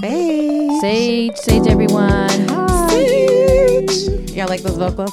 [0.00, 0.80] Sage.
[0.80, 2.48] Sage, Sage, everyone.
[2.48, 2.88] Hi.
[2.88, 4.30] Sage.
[4.30, 5.12] Y'all like those vocals?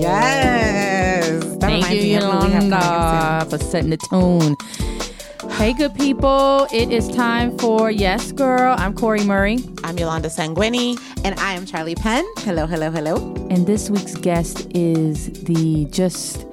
[0.00, 1.28] Yes.
[1.40, 4.56] That Thank reminds you, me of what we have coming Yolanda, for setting the tone.
[5.58, 6.66] Hey, good people.
[6.72, 8.74] It is time for Yes Girl.
[8.78, 9.58] I'm Cori Murray.
[9.84, 10.98] I'm Yolanda Sangweni.
[11.24, 12.24] And I am Charli Penn.
[12.38, 13.16] Hello, hello, hello.
[13.50, 16.46] And this week's guest is the just.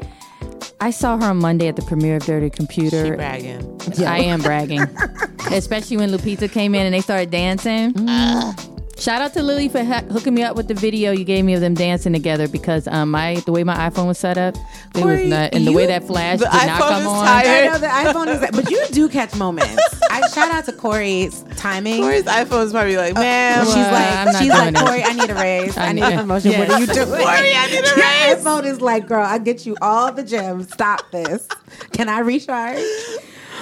[0.79, 3.15] I saw her on Monday at the premiere of Dirty She Computer.
[3.15, 3.81] bragging.
[4.05, 4.81] I am bragging.
[5.51, 7.93] Especially when Lupita came in and they started dancing.
[7.93, 8.76] Mm.
[8.99, 11.53] Shout out to Lily for ha- hooking me up with the video you gave me
[11.53, 14.61] of them dancing together because um my the way my iPhone was set up, it
[14.95, 17.25] was Cori, not, and the way that flash the did not iPhone come is on.
[17.25, 17.47] tired.
[17.47, 19.81] I know the iPhone is, but you do catch moments.
[20.09, 22.01] I shout out to Cori's timing.
[22.01, 24.85] Cori's iPhone is probably like, man, she's Well, like, I'm not she's doing like, it.
[24.87, 25.77] Cori, I need a raise.
[25.77, 26.51] I, I need need- a promotion.
[26.59, 27.07] What are you doing?
[27.07, 27.21] Cori,
[27.53, 28.43] I need a Your raise.
[28.43, 30.71] iPhone is like, girl, I get you all the gems.
[30.73, 31.47] Stop this.
[31.93, 32.79] Can I recharge?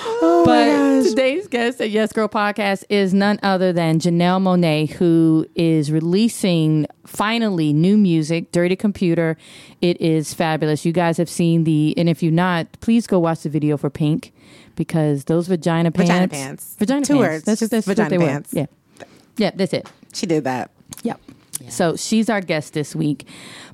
[0.07, 5.47] Oh but today's guest at Yes Girl Podcast is none other than Janelle Monáe, who
[5.55, 9.35] is releasing finally new music, Dirty Computer.
[9.81, 10.85] It is fabulous.
[10.85, 13.89] You guys have seen the, and if you're not, please go watch the video for
[13.89, 14.31] Pink
[14.75, 16.09] because those vagina pants.
[16.11, 16.75] Vagina pants.
[16.77, 17.19] Vagina Two pants.
[17.27, 18.25] words, That's just that's what vagina they were.
[18.27, 18.53] pants.
[18.53, 18.65] Yeah.
[19.37, 19.89] Yeah, that's it.
[20.13, 20.69] She did that.
[21.03, 21.19] Yep.
[21.69, 23.27] So she's our guest this week.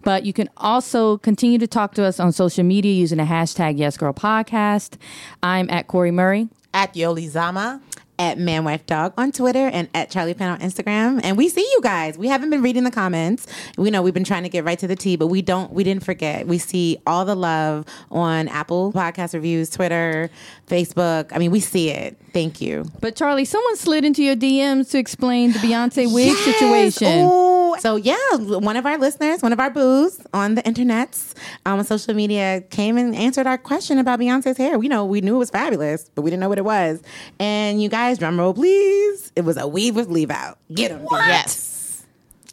[0.04, 3.78] But you can also continue to talk to us on social media using the hashtag
[3.78, 4.98] YesGirlPodcast.
[5.44, 6.50] I'm at Cori Murray.
[6.74, 7.82] at Yoli Zama.
[8.20, 11.20] at Manwife Dog on Twitter and at Charli Penn on Instagram.
[11.24, 12.20] And we see you guys.
[12.20, 13.48] We haven't been reading the comments.
[13.80, 15.74] We know we've been trying to get right to the T, but we don't.
[15.74, 16.46] We didn't forget.
[16.46, 20.30] We see all the love on Apple Podcast reviews, Twitter,
[20.68, 21.32] Facebook.
[21.34, 22.16] I mean, we see it.
[22.32, 22.86] Thank you.
[23.00, 26.40] But Charli, someone slid into your DMs to explain the Beyonce wig Yes.
[26.44, 27.26] situation.
[27.26, 27.61] Ooh.
[27.80, 31.34] So yeah, one of our listeners, one of our boos on the internets,
[31.66, 34.78] um, on social media, came and answered our question about Beyonce's hair.
[34.78, 37.02] We know we knew it was fabulous, but we didn't know what it was.
[37.40, 39.32] And you guys, drum roll, please.
[39.36, 40.58] It was a weave with leave out.
[40.74, 41.08] Get them.
[41.12, 42.06] Yes.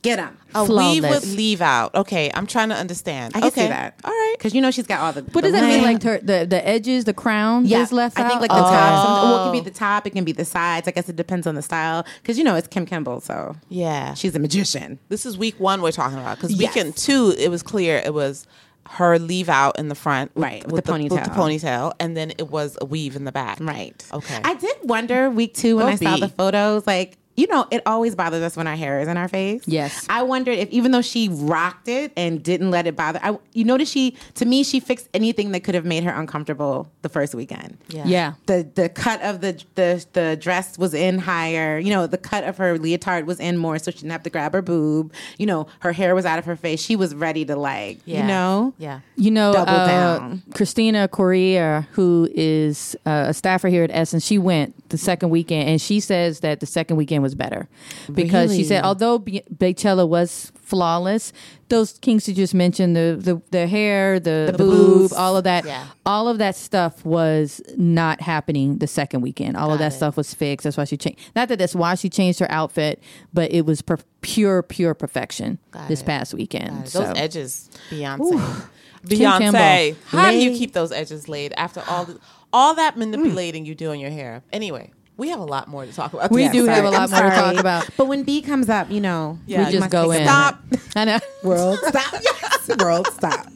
[0.03, 0.38] Get them.
[0.55, 1.25] A weave Flawless.
[1.27, 1.95] with leave out.
[1.95, 3.37] Okay, I'm trying to understand.
[3.37, 3.63] I can okay.
[3.63, 4.01] see that.
[4.03, 4.35] All right.
[4.39, 5.23] Because you know she's got all the.
[5.33, 5.83] What does that mean?
[5.83, 8.41] Like her, the the edges, the crown yeah, is left I think out?
[8.43, 8.71] like the Okay.
[8.71, 8.93] top.
[8.93, 9.05] Oh.
[9.23, 10.07] Some, well, it can be the top.
[10.07, 10.89] It can be the sides.
[10.89, 12.07] I guess it depends on the style.
[12.23, 14.15] Because you know it's Kim Kimble, so Yeah.
[14.15, 14.99] she's a magician.
[15.11, 16.75] this is week one we're talking about because Yes.
[16.75, 18.47] weekend two it was clear it was
[18.93, 21.61] her leave out in the front, with- Right, with With the with the ponytail.
[21.61, 23.59] ponytail, and then it was a weave in the back.
[23.61, 24.03] Right.
[24.15, 24.41] Okay.
[24.43, 26.21] I did wonder week two when Go I saw B.
[26.23, 29.29] the photos, like, you know, it always bothers us when our hair is in our
[29.29, 29.63] face.
[29.67, 30.05] Yes.
[30.11, 33.65] I wondered if even though she rocked it and didn't let it bother, I, you
[33.65, 37.37] notice she, to me, she fixed anything that could have made her uncomfortable the first
[37.37, 37.79] weekend.
[37.89, 38.05] Yeah.
[38.07, 38.33] Yeah.
[38.47, 41.79] The the cut of the, the the dress was in higher.
[41.79, 44.31] You know, the cut of her leotard was in more, so she didn't have to
[44.31, 45.13] grab her boob.
[45.39, 46.81] You know, her hair was out of her face.
[46.81, 48.23] She was ready to like, Yeah.
[48.23, 49.01] you know, Yeah.
[49.15, 50.43] You know, Double uh, down.
[50.55, 55.69] Christina Correa, who is uh, a staffer here at Essence, she went the second weekend,
[55.69, 57.69] and she says that the second weekend was better
[58.13, 61.33] because she said although Be- Beychella was flawless,
[61.69, 65.65] those kinks you just mentioned the the, the hair, the, the, boob, all of that,
[65.65, 65.87] Yeah.
[66.05, 69.57] all of that stuff was not happening the second weekend.
[69.57, 69.97] All of that it.
[69.97, 70.65] stuff was fixed.
[70.65, 71.19] That's why she changed.
[71.35, 73.03] Not that that's why she changed her outfit,
[73.33, 76.07] but it was per- pure, pure perfection Got this it.
[76.07, 76.89] past weekend.
[76.89, 78.67] So- Those edges, Beyonce.
[79.09, 82.19] Kim Beyonce, how do you keep those edges laid after all the,
[82.53, 84.43] all that manipulating you do in your hair?
[84.53, 86.31] Anyway, we have a lot more to talk about.
[86.31, 87.89] We Yeah, do have a lot I'm more to talk about.
[87.97, 90.25] But when B comes up, you know, Yeah, we just go in.
[90.25, 90.59] Stop.
[90.97, 91.19] I know.
[91.43, 92.15] World stop.
[92.23, 92.69] Yes.
[92.79, 93.47] World stop.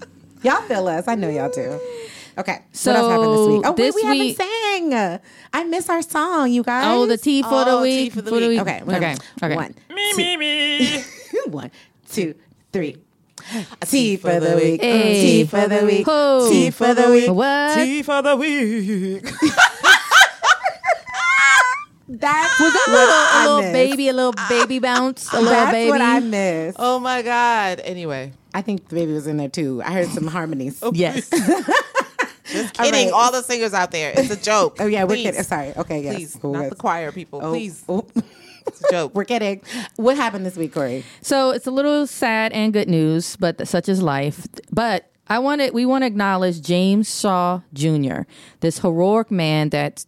[0.42, 1.06] Y'all feel us.
[1.08, 1.80] I know y'all do.
[2.36, 2.62] Okay.
[2.72, 3.62] So, what else happened this week?
[3.66, 5.20] Oh, this wait, we week- haven't sang.
[5.52, 6.84] I miss our song, you guys.
[6.88, 8.12] Oh, the T oh, for the Oh, T week.
[8.12, 8.60] for the week.
[8.60, 8.82] Okay.
[8.84, 9.16] we're Okay.
[9.42, 9.54] Okay.
[9.54, 9.74] One.
[9.94, 11.04] Me, me, me.
[11.46, 11.70] One,
[12.10, 12.34] two,
[12.72, 12.96] three.
[13.86, 14.80] T for the week.
[14.80, 15.20] Hey.
[15.20, 16.06] T for the week.
[16.06, 16.48] Ho.
[16.50, 17.30] T for the week.
[17.30, 17.74] What?
[17.74, 19.26] Tea for the week.
[22.20, 23.72] That's Was that a what little, I a little miss.
[23.72, 25.90] baby, a little baby bounce, a little That's baby?
[25.90, 26.76] what I missed.
[26.80, 27.80] Oh my God.
[27.80, 29.82] Anyway, I think the baby was in there too.
[29.84, 30.78] I heard some harmonies.
[30.82, 31.30] Oh, yes.
[31.30, 32.92] just kidding.
[32.92, 33.10] right.
[33.12, 34.12] All the singers out there.
[34.16, 34.76] It's a joke.
[34.80, 35.22] Oh yeah, we're Please.
[35.24, 35.42] kidding.
[35.42, 35.72] Sorry.
[35.76, 36.14] Okay, yes.
[36.16, 36.70] Please, Cool, not yes.
[36.70, 37.40] the choir people.
[37.42, 38.06] Oh, Please, oh.
[38.66, 39.14] it's a joke.
[39.14, 39.62] We're kidding.
[39.96, 41.04] What happened this week, Cori?
[41.22, 44.46] so it's a little sad and good news, but such is life.
[44.70, 48.22] But I wanted, we want to acknowledge James Shaw Jr.,
[48.60, 50.04] this heroic man that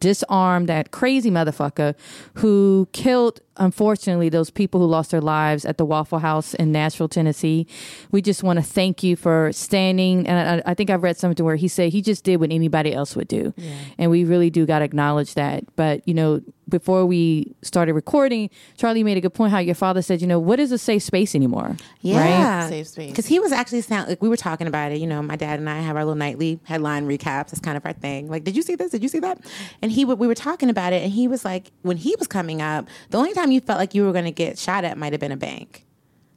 [0.00, 1.94] disarmed that crazy motherfucker
[2.34, 7.08] who killed unfortunately those people who lost their lives at the waffle house in nashville
[7.08, 7.66] tennessee
[8.10, 11.44] we just want to thank you for standing and I, I think i've read something
[11.44, 13.54] where he said he just did what anybody else would do
[13.98, 18.50] and we really do got to acknowledge that but you know before we started recording,
[18.78, 19.50] Charli made a good point.
[19.52, 21.68] How your father said, you know, what is a safe space anymore?
[21.68, 21.78] Right?
[22.02, 23.10] Yeah, Safe space.
[23.10, 24.98] Because he was actually sound like we were talking about it.
[24.98, 27.52] You know, my dad and I have our little nightly headline recaps.
[27.52, 28.28] It's kind of our thing.
[28.28, 28.90] Like, did you see this?
[28.90, 29.38] Did you see that?
[29.82, 32.26] And he would we were talking about it, and he was like, when he was
[32.26, 34.98] coming up, the only time you felt like you were going to get shot at
[34.98, 35.84] might have been a bank,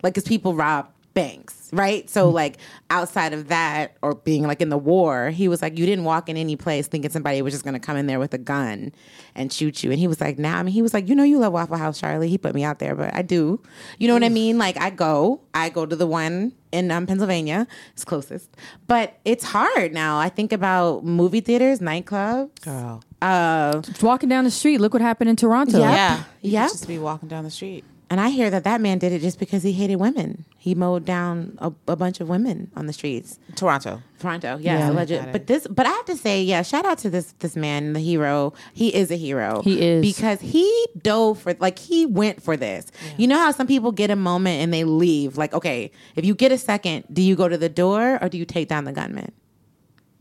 [0.03, 2.07] like because people rob banks, right?
[2.11, 2.57] So like
[2.91, 6.29] outside of that, or being like in the war, he was like, you didn't walk
[6.29, 8.91] in any place thinking somebody was just going to come in there with a gun
[9.33, 9.89] and shoot you.
[9.89, 10.59] And he was like, nah.
[10.59, 12.27] I mean, he was like, you know, you love Waffle House, Charli.
[12.27, 13.59] He put me out there, but I do.
[13.97, 14.59] You know what I mean?
[14.59, 17.65] Like I go, I go to the one in um, Pennsylvania.
[17.93, 18.55] It's closest,
[18.85, 20.19] but it's hard now.
[20.19, 22.61] I think about movie theaters, nightclubs.
[22.61, 23.01] Girl.
[23.21, 25.79] Uh, Walking down the street, look what happened in Toronto.
[25.79, 25.91] Yeah.
[25.91, 26.23] Yeah.
[26.41, 26.67] You Yep.
[26.67, 27.83] could just be walking down the street.
[28.09, 30.45] and I hear that that man did it just because he hated women.
[30.57, 33.37] He mowed down a, a bunch of women on the streets.
[33.55, 34.01] Toronto.
[34.19, 34.89] Toronto, yes, Yeah.
[34.91, 35.31] alleged.
[35.33, 37.99] But this, but I have to say, yeah, shout out to this this man, the
[37.99, 38.53] hero.
[38.73, 39.61] He is a hero.
[39.61, 40.01] He is.
[40.01, 42.85] because he dove for like he went for this.
[43.17, 45.37] You know how some people get a moment and they leave.
[45.37, 48.37] Like, okay, if you get a second, do you go to the door or do
[48.37, 49.31] you take down the gunman?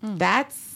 [0.01, 0.17] Hmm.
[0.19, 0.76] That's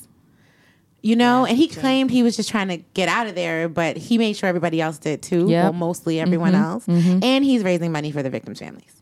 [1.02, 3.96] you know, and he claimed he was just trying to get out of there, but
[3.96, 5.48] he made sure everybody else did too.
[5.48, 5.62] Yep.
[5.64, 6.62] Well, mostly everyone Mm-hmm.
[6.62, 6.86] else,
[7.22, 8.94] and he's raising money for the victims' families.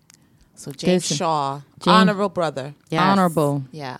[0.54, 1.16] So James Listen.
[1.18, 2.74] Shaw, James- honorable brother.
[2.90, 3.00] Yes.
[3.02, 3.64] Honorable.
[3.72, 3.98] Yeah.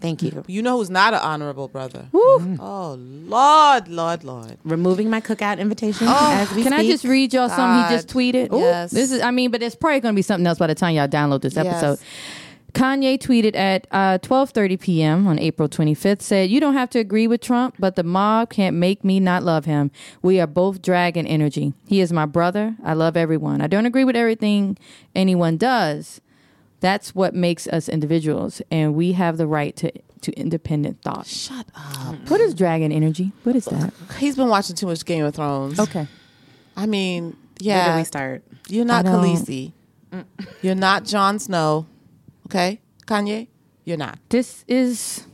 [0.00, 0.44] Thank you.
[0.46, 2.08] You know who's not an honorable brother?
[2.12, 4.58] Oh Lord, Lord, Lord.
[4.64, 8.14] Removing my cookout invitation as we Can I just read y'all something he just God.
[8.14, 8.48] tweeted?
[8.60, 8.90] Yes.
[8.90, 10.94] This is, I mean, but it's probably going to be something else by the time
[10.94, 11.66] y'all download this Yes.
[11.66, 11.98] episode.
[12.74, 15.26] Kanye tweeted at uh, 12:30 p.m.
[15.28, 18.76] on April 25th said, "You don't have to agree with Trump, but the mob can't
[18.76, 19.92] make me not love him.
[20.22, 21.72] We are both dragon energy.
[21.86, 22.74] He is my brother.
[22.84, 23.60] I love everyone.
[23.60, 24.76] I don't agree with everything
[25.14, 26.20] anyone does.
[26.80, 29.92] That's what makes us individuals, and we have the right to
[30.22, 31.26] to independent thought.
[31.26, 32.16] Shut up.
[32.28, 33.30] What is dragon energy?
[33.44, 33.94] What is that?
[34.18, 35.78] He's been watching too much Game of Thrones.
[35.78, 36.08] Okay.
[36.76, 37.86] I mean, yeah.
[37.86, 38.42] Where do we start?
[38.68, 39.72] You're not Khaleesi.
[40.62, 41.86] You're not Jon Snow.
[42.46, 43.48] Okay, Kanye.
[43.84, 44.18] You're not.
[44.30, 45.26] This is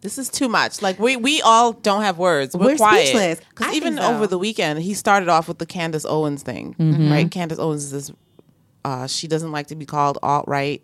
[0.00, 0.80] This is too much.
[0.82, 2.56] Like we we all don't have words.
[2.56, 3.06] We're, We're quiet.
[3.08, 3.40] speechless.
[3.50, 4.02] Because even so.
[4.14, 7.10] over the weekend, he started off with the Candace Owens thing, Mm-hmm.
[7.10, 7.30] right?
[7.30, 8.12] Candace Owens is this.
[8.84, 10.82] Uh, she doesn't like to be called alt right.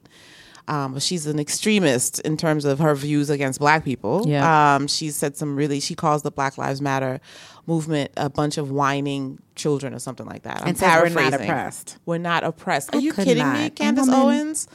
[0.66, 4.25] Um, but she's an extremist in terms of her views against black people.
[4.26, 4.76] Yeah.
[4.76, 7.20] Um, she said some really, she calls the Black Lives Matter
[7.66, 10.62] movement a bunch of whining children or something like that.
[10.62, 11.99] I'm And we're not oppressed.
[12.06, 12.94] We're not oppressed.
[12.94, 13.62] Are I you kidding me?
[13.64, 13.75] not.
[13.76, 14.20] Candace Woman.
[14.22, 14.69] Owens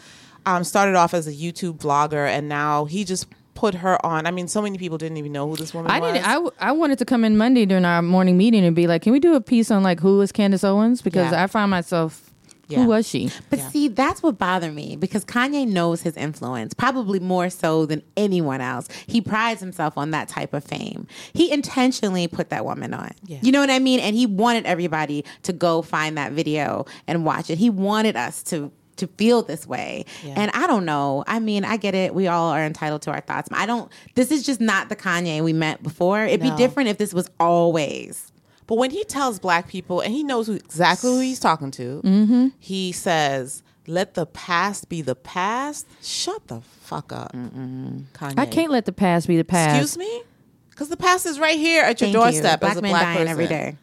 [0.45, 4.25] um, started off as a YouTube blogger, and now he just put her on.
[4.25, 5.97] I mean, so many people didn't even know who this woman was.
[5.97, 6.13] I was.
[6.13, 6.27] didn't.
[6.27, 9.01] I, w- I wanted to come in Monday during our morning meeting and be like,
[9.01, 11.43] "Can we do a piece on like who is Candace Owens?" Because Yeah.
[11.43, 12.28] I find myself,
[12.69, 12.83] Yeah.
[12.83, 13.31] who was she?
[13.49, 13.69] But Yeah.
[13.69, 18.61] see, that's what bothered me because Kanye knows his influence, probably more so than anyone
[18.61, 18.87] else.
[19.07, 21.07] He prides himself on that type of fame.
[21.33, 23.11] He intentionally put that woman on.
[23.25, 23.39] Yeah.
[23.41, 23.99] You know what I mean?
[23.99, 27.57] And he wanted everybody to go find that video and watch it.
[27.57, 30.03] He wanted us to to feel this way.
[30.25, 30.33] Yeah.
[30.35, 31.23] And I don't know.
[31.25, 32.13] I mean, I get it.
[32.13, 33.47] We all are entitled to our thoughts.
[33.53, 36.25] I don't this is just not the Kanye we met before.
[36.25, 36.51] It'd No.
[36.51, 38.28] be different if this was always.
[38.69, 42.01] But when he tells black people, and he knows who, exactly who he's talking to,
[42.05, 42.47] Mm-hmm.
[42.59, 48.37] he says, "Let the past be the past." Shut the fuck up, Kanye.
[48.37, 49.81] I can't let the past be the past.
[49.81, 50.21] Excuse me,
[50.69, 52.19] because the past is right here at your Thank you.
[52.21, 53.75] doorstep Black as a men black dying person every day.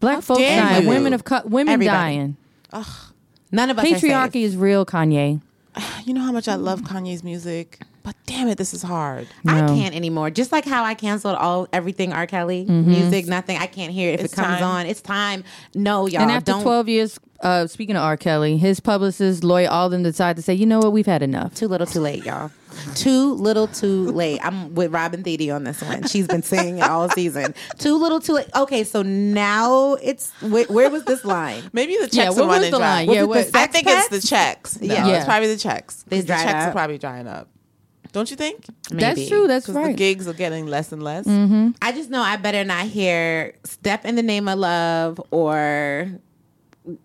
[0.00, 0.88] Black folks dying, you.
[0.88, 1.96] women of co- women Everybody.
[2.16, 2.36] dying.
[3.52, 3.84] None of us.
[3.84, 5.40] Patriarchy is real, Kanye.
[6.06, 9.26] You know how much I love Kanye's music, but damn it, this is hard.
[9.46, 10.30] I can't anymore.
[10.30, 12.26] Just like how I canceled all everything R.
[12.28, 13.56] Kelly music, nothing.
[13.58, 14.62] I can't hear it if It's it comes time.
[14.62, 14.86] on.
[14.86, 15.42] It's time.
[15.74, 16.62] No, y'all and after don't.
[16.62, 18.16] 12 years, uh, speaking of R.
[18.16, 21.54] Kelly, his publicist, Lloyd Alden, decided to say, you know what, we've had enough.
[21.54, 22.50] Too little, too late, y'all.
[22.96, 24.40] Too little, too late.
[24.44, 26.02] I'm with Robin Thede on this one.
[26.08, 27.54] She's been saying it all season.
[27.78, 28.48] Too little, too late.
[28.54, 31.62] Okay, so now it's where, where was this line?
[31.72, 32.78] Maybe the checks Yeah, what was the dry.
[32.78, 33.06] line?
[33.06, 34.08] Was Yeah, it what- the I think pets?
[34.12, 34.80] it's the checks.
[34.80, 35.06] No, Yeah.
[35.08, 36.04] it's probably the checks.
[36.08, 37.48] They the dried checks are probably drying up.
[38.14, 38.64] Don't you think?
[38.90, 39.46] That's true.
[39.48, 41.26] That's Because the gigs are getting less and less.
[41.82, 46.08] I just know I better not hear "Step in the Name of Love" or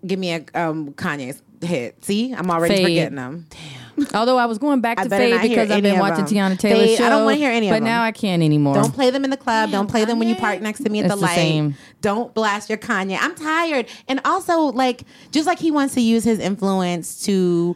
[0.06, 2.06] give me a um, Kanye's hit.
[2.06, 2.86] See, I'm already Fade.
[2.86, 3.48] forgetting them.
[3.50, 4.08] Damn.
[4.14, 6.54] Although I was going back I to Fade because I've been watching them.
[6.54, 7.06] Teyana Taylor's Fade, show.
[7.06, 7.84] I don't wanna hear any of them.
[7.84, 8.76] But now I can't anymore.
[8.76, 9.72] Don't play them in the club.
[9.72, 11.36] Damn, Don't play them when you park next to me at It's the the light.
[11.36, 11.76] same.
[12.02, 13.18] Don't blast your Kanye.
[13.20, 13.88] I'm tired.
[14.08, 17.76] And also, like, just like he wants to use his influence to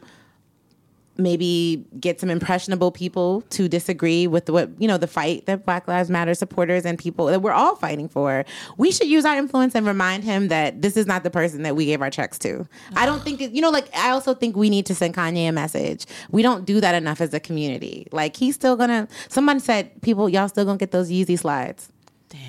[1.17, 5.87] maybe get some impressionable people to disagree with what you know the fight that Black
[5.87, 8.45] Lives Matter supporters and people that we're all fighting for.
[8.77, 11.75] We should use our influence and remind him that this is not the person that
[11.75, 12.67] we gave our checks to.
[12.95, 15.49] I don't think it, you know like I also think we need to send Kanye
[15.49, 16.05] a message.
[16.31, 18.07] We don't do that enough as a community.
[18.11, 19.07] Like he's still gonna.
[19.29, 21.89] Someone said people y'all still gonna get those Yeezy slides.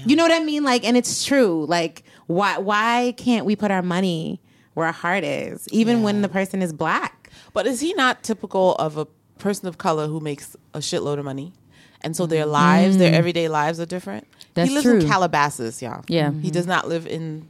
[0.06, 0.64] You know what I mean?
[0.64, 1.66] Like, and it's true.
[1.68, 4.40] Like, why why can't we put our money
[4.75, 7.24] where our heart is, even when the person is black?
[7.54, 9.06] But is he not typical of a
[9.38, 11.54] person of color who makes a shitload of money?
[12.02, 12.52] And so their mm-hmm.
[12.52, 14.26] lives, their everyday lives are different.
[14.52, 15.00] That's he lives true.
[15.00, 16.04] in Calabasas, y'all.
[16.06, 16.30] Yeah.
[16.30, 16.49] He mm-hmm.
[16.49, 17.49] does not live in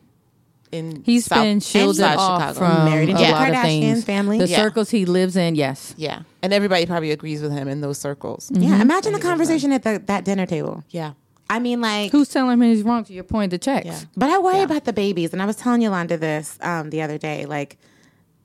[0.70, 2.58] in He's South- been shielded inside off Chicago.
[2.58, 4.04] from Married a into the lot of Kardashian things.
[4.04, 4.38] family.
[4.38, 4.56] The Yeah.
[4.56, 5.94] circles he lives in, yes.
[5.96, 6.22] Yeah.
[6.42, 8.50] And everybody probably agrees with him in those circles.
[8.52, 8.80] Yeah, mm-hmm.
[8.80, 10.84] imagine the conversation at the, that dinner table.
[10.90, 11.12] Yeah.
[11.48, 13.86] I mean, like, Who's telling him he's wrong to your point, the checks?
[13.86, 14.00] Yeah.
[14.16, 15.32] but I worry about the babies.
[15.32, 17.46] And I was telling Yolanda this um, the other day.
[17.46, 17.78] Like,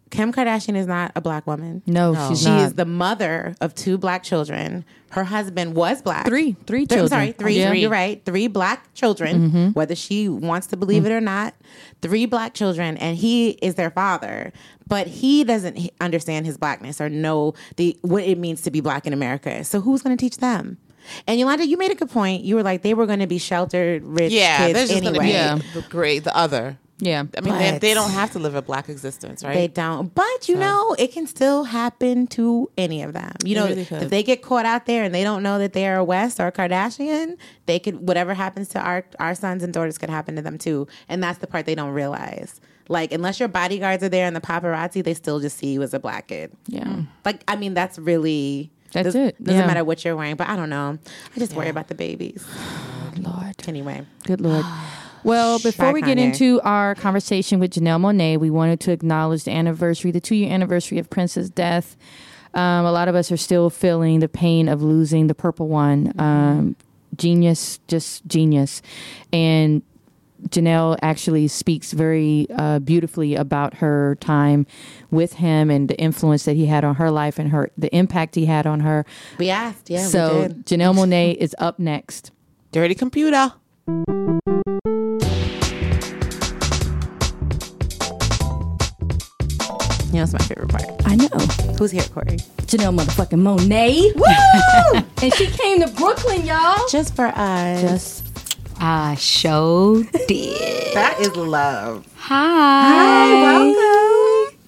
[0.09, 1.83] Kim Kardashian is not a black woman.
[1.85, 2.29] No, No.
[2.29, 2.61] she's She not.
[2.61, 4.83] is the mother of two black children.
[5.11, 6.25] Her husband was black.
[6.25, 6.55] Three.
[6.65, 7.09] Three Th- I'm children.
[7.09, 7.57] sorry, three.
[7.59, 7.73] Yeah.
[7.73, 8.23] You're right.
[8.25, 9.67] Three black children, mm-hmm.
[9.69, 11.25] whether she wants to believe it or mm-hmm.
[11.25, 11.53] not.
[12.01, 14.51] Three black children, and he is their father.
[14.87, 19.05] But he doesn't understand his blackness or know the what it means to be black
[19.05, 19.63] in America.
[19.63, 20.77] So who's going to teach them?
[21.27, 22.43] And Yolanda, you made a good point.
[22.43, 24.57] You were like they were going to be sheltered, rich Yeah.
[24.57, 25.13] kids There's just anyway.
[25.13, 25.81] going to be Yeah.
[25.81, 26.77] the great, the other.
[27.01, 27.23] Yeah.
[27.37, 29.53] I mean, they, they don't have to live a black existence, right?
[29.53, 30.13] They don't.
[30.13, 33.31] But you know, it can still happen to any of them.
[33.45, 35.87] You know, really if they get caught out there and they don't know that they
[35.87, 37.37] are a West or a Kardashian,
[37.67, 40.87] they could whatever happens to our our sons and daughters could happen to them too.
[41.07, 42.59] And that's the part they don't realize.
[42.89, 45.93] Like unless your bodyguards are there and the paparazzi, they still just see you as
[45.93, 46.51] a black kid.
[46.67, 46.85] Yeah.
[46.85, 47.01] Hmm.
[47.23, 49.41] Like I mean, that's really That's does- it.
[49.43, 49.67] Doesn't Yeah.
[49.67, 50.97] matter what you're wearing, but I don't know.
[51.35, 52.43] I just worry about the babies.
[53.13, 53.53] Good Lord.
[53.67, 54.65] Anyway, Good Lord.
[55.23, 59.51] Well, before we get into our conversation with Janelle Monáe, we wanted to acknowledge the
[59.51, 61.97] anniversary, the two year anniversary of Prince's death.
[62.53, 66.13] Um, a lot of us are still feeling the pain of losing the purple one.
[66.19, 66.75] Um,
[67.15, 68.81] genius, just genius.
[69.31, 69.83] And
[70.47, 74.65] Janelle actually speaks very uh, beautifully about her time
[75.11, 78.35] with him and the influence that he had on her life and her the impact
[78.35, 79.05] he had on her.
[79.37, 79.89] we asked.
[79.89, 80.65] Yeah, we so did.
[80.65, 82.31] Janelle Monáe is up next.
[82.71, 83.53] Dirty computer.
[90.09, 90.83] You know, it's my favorite part.
[91.05, 91.27] I know.
[91.77, 92.37] Who's here, Cori?
[92.65, 94.15] Janelle motherfucking Monáe.
[94.95, 95.01] Woo!
[95.23, 96.79] and she came to Brooklyn, y'all.
[96.89, 97.81] Just for us.
[97.81, 98.25] Just
[98.79, 100.93] I sure did.
[100.95, 102.07] that is love.
[102.17, 103.33] Hi.
[103.43, 104.08] welcome.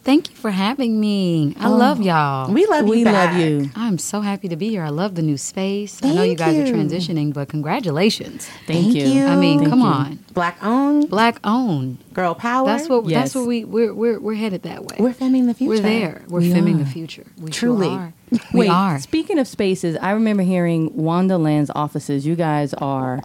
[0.04, 1.56] Thank you for having me.
[1.60, 2.52] I oh, love y'all.
[2.52, 2.92] We love you.
[2.92, 3.70] we love you.
[3.76, 4.84] I'm so happy to be here.
[4.84, 6.00] I love the new space.
[6.00, 6.64] Thank I know you guys you.
[6.64, 8.48] are transitioning, but congratulations.
[8.66, 9.04] Thank, Thank you.
[9.06, 9.26] you.
[9.28, 9.86] I mean, Thank come you.
[9.86, 10.20] on.
[10.34, 12.00] Black owned, Black owned.
[12.14, 12.66] girl power.
[12.66, 13.22] That's what Yes.
[13.26, 14.96] that's what we we're we're we're headed that way.
[14.98, 15.70] we're filming the future.
[15.70, 16.24] We're there.
[16.28, 16.84] We're We filming are.
[16.84, 17.28] the future.
[17.40, 17.88] We Truly.
[17.90, 18.14] sure are.
[18.54, 18.98] We Wait, are.
[19.00, 22.26] speaking of spaces, I remember hearing Wondaland's offices.
[22.26, 23.22] You guys are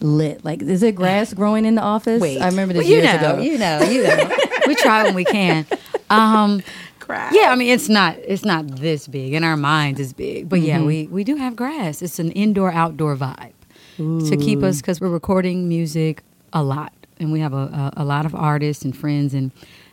[0.00, 0.44] lit.
[0.44, 2.20] Like, is it grass growing in the office?
[2.20, 2.40] Wait.
[2.40, 3.42] I remember this Well, you years know, ago.
[3.42, 4.30] you know, you know.
[4.66, 5.66] we try when we can.
[6.10, 6.62] Um,
[6.98, 7.30] Cry.
[7.32, 9.32] yeah, I mean it's not it's not this big.
[9.34, 10.66] In our minds, it's big, but Mm-hmm.
[10.66, 12.02] yeah, we we do have grass.
[12.02, 13.52] It's an indoor outdoor vibe
[13.96, 16.22] to keep us because we're recording music
[16.54, 19.50] a lot, and we have a, a a lot of artists and friends, and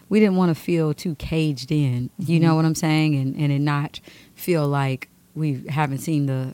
[0.09, 2.09] we didn't want to feel too caged in.
[2.17, 2.45] You Mm-hmm.
[2.45, 3.99] know what I'm saying, and and it not
[4.35, 6.53] feel like we haven't seen the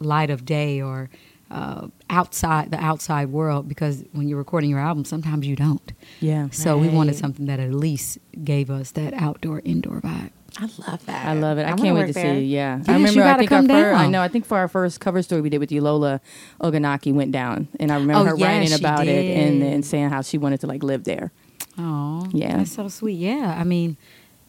[0.00, 1.08] light of day or
[1.52, 5.92] uh, outside the outside world because when you're recording your album, sometimes you don't.
[6.20, 6.48] Yeah.
[6.50, 10.30] So we wanted something that at least gave us that outdoor indoor vibe.
[10.58, 11.26] I love that.
[11.26, 11.62] I love it.
[11.62, 12.34] I, wanna can't wait to there.
[12.36, 12.40] see.
[12.44, 13.12] Yeah, Yes, I remember.
[13.20, 14.20] you I gotta think come our fir- I know.
[14.22, 16.20] I think for our first cover story we did with Yola
[16.60, 19.62] Oganaki went down, and I remember Oh, her yeah, writing she about it and did.
[19.72, 21.32] then saying how she wanted to like live there.
[21.78, 22.58] Oh, Yeah.
[22.58, 23.14] that's so sweet.
[23.18, 23.96] Yeah, I mean,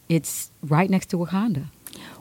[0.09, 1.65] it's right next to Wakanda.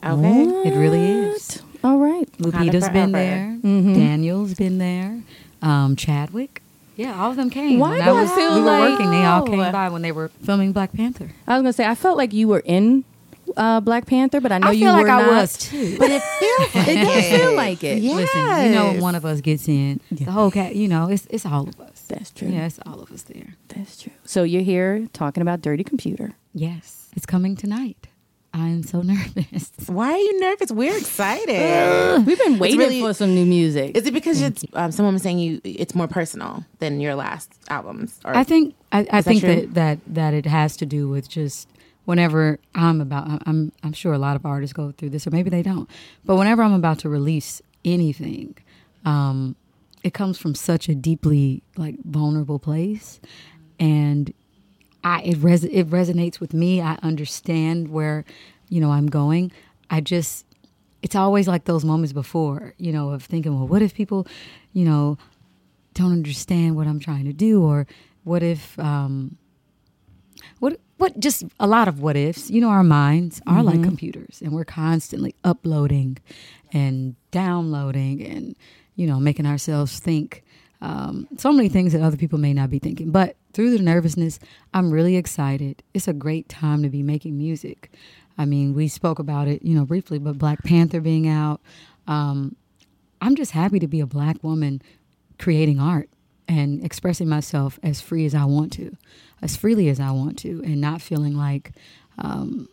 [0.05, 0.45] Okay.
[0.69, 1.61] It really is.
[1.85, 2.29] All right.
[2.39, 2.93] Lupita's forever.
[2.93, 3.59] been there.
[3.63, 3.95] Mhm.
[3.95, 5.21] Daniel's been there.
[5.63, 6.63] Um, Chadwick.
[6.97, 7.79] Yeah, all of them came.
[7.79, 9.11] Why When do I I was, feel we were working?
[9.11, 11.31] They all came by when they were filming Black Panther.
[11.47, 13.05] I was gonna say I felt like you were in
[13.57, 15.31] uh, Black Panther, but I know I you feel were like I not.
[15.31, 15.97] was too.
[15.99, 16.87] But it feels.
[16.89, 18.03] it does feel like it.
[18.03, 18.15] Yeah.
[18.15, 20.77] Listen, you know, when one of us gets in, the whole cat.
[20.77, 22.03] You know, it's it's all of us.
[22.09, 22.49] That's true.
[22.49, 23.55] Yeah, it's all of us there.
[23.69, 24.13] That's true.
[24.25, 26.33] So you're here talking about Dirty Computer.
[26.55, 28.09] Yes, it's coming tonight.
[28.55, 29.73] I am so nervous.
[29.87, 30.71] Why are you nervous?
[30.71, 32.27] We're excited.
[32.27, 33.97] We've been waiting really- for some new music.
[33.97, 37.51] Is it because it's um, someone was saying you it's more personal than your last
[37.69, 38.21] albums?
[38.25, 39.55] Or I think I, I that think true?
[39.55, 41.67] that, that that it has to do with just
[42.05, 45.49] whenever I'm about I'm I'm sure a lot of artists go through this or maybe
[45.49, 45.89] they don't.
[46.25, 48.55] But whenever I'm about to release anything,
[49.07, 49.57] um,
[50.05, 53.19] it comes from such a deeply like vulnerable place
[53.81, 54.33] and
[55.05, 56.81] I it res- it resonates with me.
[56.81, 58.25] I understand where
[58.69, 59.53] you know I'm going.
[59.91, 60.47] I just
[61.03, 64.27] it's always like those moments before, you know, of thinking, well, what if people,
[64.73, 65.19] you know,
[65.95, 67.87] don't understand what I'm trying to do, or
[68.23, 69.37] what if, um,
[70.61, 72.51] what what just a lot of what ifs.
[72.51, 76.19] You know, our minds are like computers, and we're constantly uploading
[76.73, 78.57] and downloading, and
[78.95, 80.45] you know, making ourselves think
[80.83, 83.11] um, so many things that other people may not be thinking.
[83.13, 84.41] But through the nervousness,
[84.75, 85.83] I'm really excited.
[85.95, 87.91] It's a great time to be making music.
[88.37, 91.61] I mean, we spoke about it, you know, briefly, but Black Panther being out.
[92.09, 92.57] Um,
[93.21, 94.83] I'm just happy to be a black woman
[95.39, 96.11] creating art
[96.49, 98.97] and expressing myself as free as I want to,
[99.41, 101.73] as freely as I want to, and not feeling like,
[102.19, 102.69] um,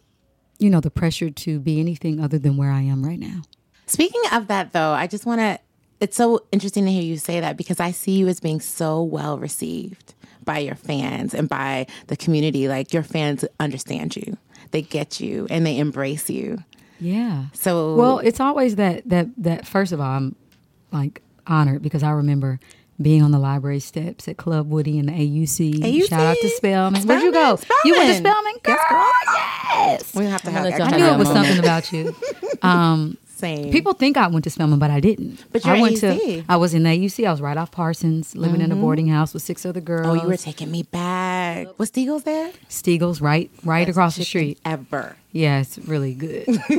[0.57, 3.43] you know, the pressure to be anything other than where I am right now.
[3.85, 5.59] Speaking of that, though, I just want to.
[5.99, 9.03] It's so interesting to hear you say that because I see you as being so
[9.03, 10.13] well received
[10.45, 12.67] by your fans and by the community.
[12.67, 14.37] Like your fans understand you,
[14.71, 16.63] they get you, and they embrace you.
[16.99, 17.45] Yeah.
[17.53, 20.35] So Well, it's always that that that first of all, I'm
[20.91, 22.59] like honored because I remember
[23.01, 25.75] being on the library steps at Club Woody and the AUC.
[25.79, 26.09] AUC?
[26.09, 27.01] Shout out to Spelman.
[27.03, 27.55] Where'd you go?
[27.55, 28.53] Spelman, You went to Spelman.
[28.59, 29.11] Spelman, girl.
[29.73, 30.15] Yes.
[30.15, 31.45] we have to have gonna let that I knew it was moment.
[31.45, 32.15] something about you.
[32.61, 33.72] Um, same.
[33.72, 35.43] people think I went to Spelman, but I didn't.
[35.51, 36.17] But you're I went AUC.
[36.17, 36.43] to.
[36.50, 37.25] I was in the AUC.
[37.27, 40.08] I was right off Parsons, living in a boarding house with six other girls.
[40.08, 41.67] oh, you were taking me back.
[41.79, 42.51] Was Steagles there?
[42.69, 44.60] Steagles, right, right across the street.
[44.65, 45.15] Ever.
[45.31, 46.46] Yeah, it's really good.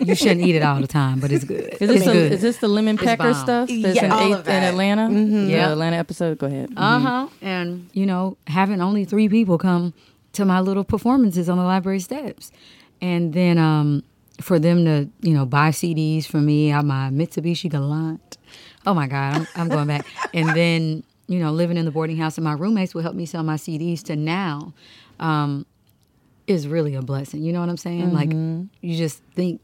[0.00, 1.74] you shouldn't eat it all the time, but it's good.
[1.74, 2.32] Is this, it's the, good.
[2.32, 4.62] is this the lemon pecker stuff that's Yeah, in, all eighth, of that.
[4.64, 5.02] in Atlanta?
[5.08, 5.48] Mm-hmm.
[5.48, 5.66] Yeah.
[5.66, 6.38] The Atlanta episode.
[6.38, 6.72] Go ahead.
[6.76, 7.28] Uh huh.
[7.40, 9.94] And you know, having only three people come
[10.32, 12.50] to my little performances on the library steps,
[13.00, 14.02] and then um,
[14.40, 18.38] for them to you know buy CDs for me on my Mitsubishi Galant.
[18.86, 20.06] Oh my God, I'm, I'm going back.
[20.34, 23.24] and then you know, living in the boarding house, and my roommates would help me
[23.24, 24.02] sell my CDs.
[24.04, 24.74] To now,
[25.20, 25.64] um,
[26.48, 27.42] is really a blessing.
[27.42, 28.12] You know what I'm saying?
[28.12, 28.32] Like
[28.80, 29.60] you just think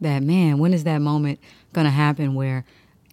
[0.00, 1.40] that man, when is that moment
[1.72, 2.64] gonna happen where,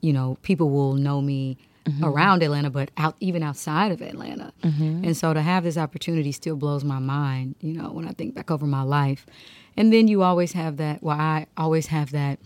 [0.01, 1.57] you know, people will know me
[2.01, 4.53] around Atlanta, but out even outside of Atlanta.
[5.05, 8.35] And so to have this opportunity still blows my mind, you know, when I think
[8.35, 9.25] back over my life.
[9.75, 12.39] And then you always have that well, I always have that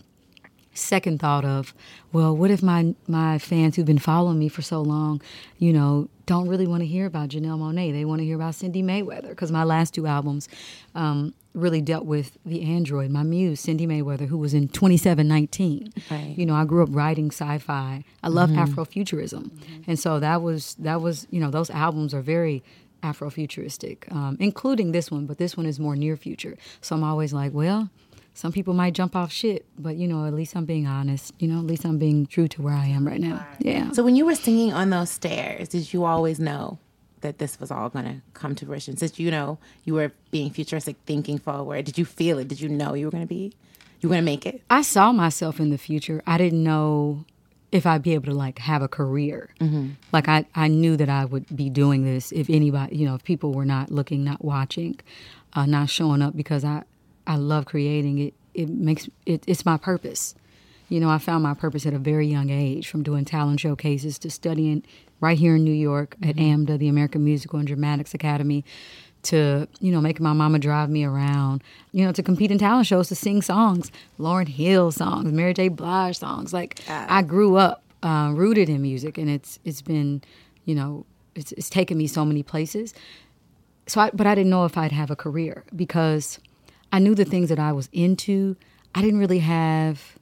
[0.74, 1.74] second thought of,
[2.12, 5.20] well, what if my my fans who've been following me for so long,
[5.58, 7.92] you know, don't really want to hear about Janelle Monáe.
[7.92, 10.48] They want to hear about Cindi Mayweather because my last two albums
[10.94, 15.92] um, really dealt with the android, my muse, Cindi Mayweather, who was in 2719.
[16.10, 16.34] Right.
[16.36, 18.04] You know, I grew up writing sci-fi.
[18.22, 19.50] I love Afrofuturism,
[19.86, 22.62] and so that was that was you know those albums are very
[23.02, 26.56] Afrofuturistic, um, including this one, but this one is more near future.
[26.80, 27.90] So I'm always like, well,
[28.34, 31.32] some people might jump off shit, but you know, at least I'm being honest.
[31.38, 33.46] You know, at least I'm being true to where I am right now.
[33.58, 33.90] Yeah.
[33.92, 36.78] So when you were singing on those stairs, did you always know
[37.20, 38.96] that this was all going to come to fruition?
[38.96, 42.48] Since you know you were being futuristic, thinking forward, did you feel it?
[42.48, 43.52] Did you know you were going to be,
[44.00, 44.62] you were going to make it?
[44.70, 46.22] I saw myself in the future.
[46.26, 47.24] I didn't know
[47.70, 49.50] if I'd be able to like have a career.
[50.12, 53.24] Like I, I knew that I would be doing this if anybody, you know, if
[53.24, 54.98] people were not looking, not watching,
[55.52, 56.84] uh, not showing up because I,
[57.26, 58.34] I love creating it.
[58.54, 60.34] It makes it, it's my purpose.
[60.88, 64.18] You know, I found my purpose at a very young age from doing talent showcases
[64.20, 64.82] to studying
[65.20, 68.64] right here in New York at AMDA, the American Musical and Dramatics Academy,
[69.22, 72.86] to, you know, making my mama drive me around, you know, to compete in talent
[72.86, 75.68] shows, to sing songs, Lauryn Hill songs, Mary J.
[75.68, 76.52] Blige songs.
[76.52, 80.22] Like, I grew up uh, rooted in music, and it's it's been,
[80.64, 81.04] you know,
[81.34, 82.94] it's, it's taken me so many places.
[83.86, 86.38] So, I, but I didn't know if I'd have a career because
[86.92, 88.56] I knew the things that I was into.
[88.94, 90.16] I didn't really have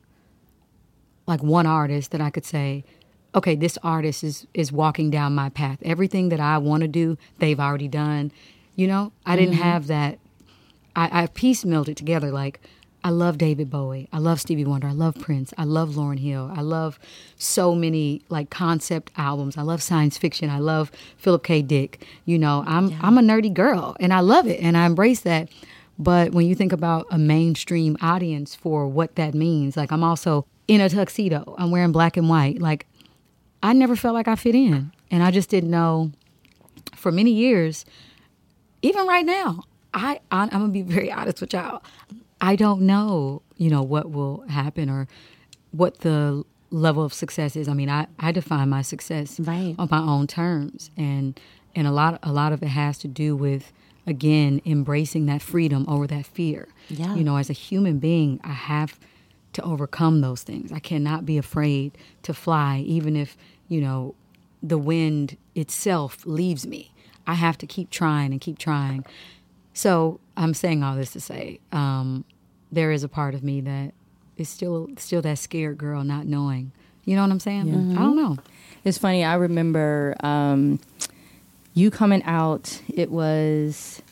[1.26, 2.84] like one artist that I could say,
[3.36, 5.78] okay, this artist is is walking down my path.
[5.82, 8.32] Everything that I want to do, they've already done.
[8.74, 9.62] You know, I didn't mm-hmm.
[9.62, 10.18] have that.
[10.94, 12.30] I, I piecemealed it together.
[12.30, 12.60] Like,
[13.04, 14.08] I love David Bowie.
[14.12, 14.88] I love Stevie Wonder.
[14.88, 15.54] I love Prince.
[15.56, 16.50] I love Lauryn Hill.
[16.54, 16.98] I love
[17.36, 19.56] so many like concept albums.
[19.56, 20.50] I love science fiction.
[20.50, 21.62] I love Philip K.
[21.62, 22.04] Dick.
[22.24, 25.48] You know, I'm I'm a nerdy girl and I love it and I embrace that.
[25.98, 30.46] But when you think about a mainstream audience for what that means, like I'm also
[30.68, 31.54] in a tuxedo.
[31.58, 32.60] I'm wearing black and white.
[32.60, 32.86] Like
[33.62, 34.92] I never felt like I fit in.
[35.10, 36.12] And I just didn't know
[36.94, 37.84] for many years,
[38.82, 39.64] even right now,
[39.94, 41.82] I, I I'm gonna be very honest with y'all.
[42.40, 45.08] I don't know, you know, what will happen or
[45.70, 47.68] what the level of success is.
[47.68, 49.74] I mean, I, I define my success Right.
[49.78, 51.38] on my own terms, and
[51.74, 53.72] and a lot a lot of it has to do with
[54.06, 56.68] again embracing that freedom over that fear.
[56.88, 57.14] Yeah.
[57.14, 58.98] You know, as a human being, I have
[59.56, 60.70] to overcome those things.
[60.70, 63.36] I cannot be afraid to fly, even if
[63.68, 64.14] you know
[64.62, 66.92] the wind itself leaves me.
[67.26, 69.04] I have to keep trying and keep trying.
[69.74, 72.24] So I'm saying all this to say um,
[72.70, 73.92] there is a part of me that
[74.36, 76.72] is still still that scared girl, not knowing.
[77.04, 77.96] You know what I'm saying?
[77.96, 78.36] I don't know.
[78.84, 79.24] It's funny.
[79.24, 80.80] I remember um,
[81.74, 82.80] you coming out.
[82.94, 84.02] It was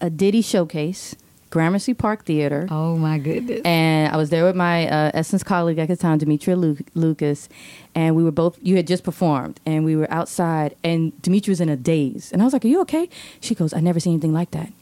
[0.00, 1.14] a Diddy showcase,
[1.52, 2.66] Gramercy Park Theater.
[2.70, 3.60] Oh my goodness.
[3.66, 7.46] And I was there with my uh, Essence colleague at the time, Demetria Lu- Lucas,
[7.94, 8.58] and we were both.
[8.62, 12.40] You had just performed, and we were outside, and Demetria was in a daze, and
[12.40, 13.10] I was like, "Are you okay?"
[13.42, 14.72] She goes, "I never seen anything like that.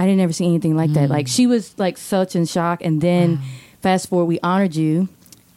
[0.00, 2.82] I didn't ever see anything like that." Like she was like such in shock.
[2.84, 3.38] And then,
[3.80, 5.08] fast forward, we honored you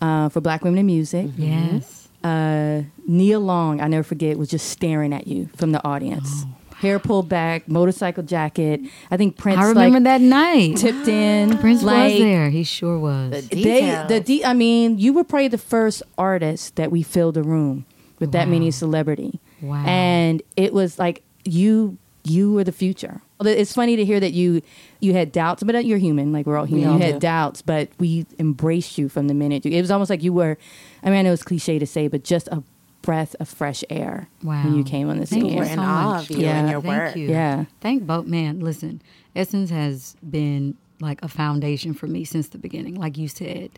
[0.02, 1.28] uh, for Black Women in Music.
[1.36, 2.08] yes.
[2.24, 6.46] Uh, Nia Long, I never forget, was just staring at you from the audience.
[6.80, 8.82] Hair pulled back, motorcycle jacket.
[9.12, 10.78] I think Prince I remember like, that night.
[10.78, 11.58] tipped in.
[11.60, 12.50] Prince like, was there.
[12.50, 13.32] He sure was.
[13.50, 17.36] The they the de- I mean, you were probably the first artist that we filled
[17.38, 17.86] a room
[18.20, 19.40] with that many celebrity.
[19.62, 19.84] Wow.
[19.86, 23.22] And it was like you you were the future.
[23.42, 24.62] It's funny to hear that you
[25.00, 26.86] you had doubts, but uh, you're human, like we're all human.
[26.88, 27.20] We all you had do.
[27.20, 29.66] doubts, but we embraced you from the minute.
[29.66, 30.58] you- It was almost like you were.
[31.04, 32.62] I mean, I know it's cliche to say, but just a
[33.02, 34.64] breath of fresh air Wow.
[34.64, 35.56] when you came on the scene.
[35.56, 36.60] We're you in so awe of you Yeah.
[36.60, 37.16] and your Thank work.
[37.16, 37.30] you.
[37.30, 37.66] Yeah.
[37.82, 38.26] Thank both.
[38.28, 39.02] Man, listen,
[39.36, 43.72] Essence has been like a foundation for me since the beginning, like you said,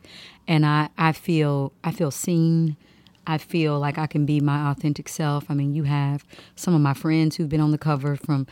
[0.47, 2.77] and I I feel I feel seen.
[3.27, 5.45] I feel like I can be my authentic self.
[5.49, 8.47] I mean, you have some of my friends who've been on the cover from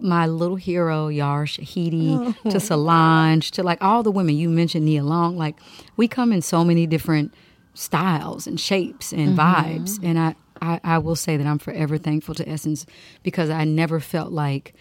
[0.00, 2.50] my little hero Yara Shahidi oh.
[2.50, 5.56] to Solange to like all the women you mentioned Nia Long like
[5.96, 7.34] we come in so many different
[7.78, 9.40] styles and shapes and mm-hmm.
[9.40, 12.84] vibes and I, I I will say that I'm forever thankful to Essence
[13.22, 14.74] because I never felt like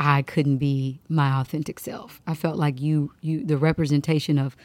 [0.00, 2.20] I couldn't be my authentic self.
[2.26, 4.56] I felt like you you the representation of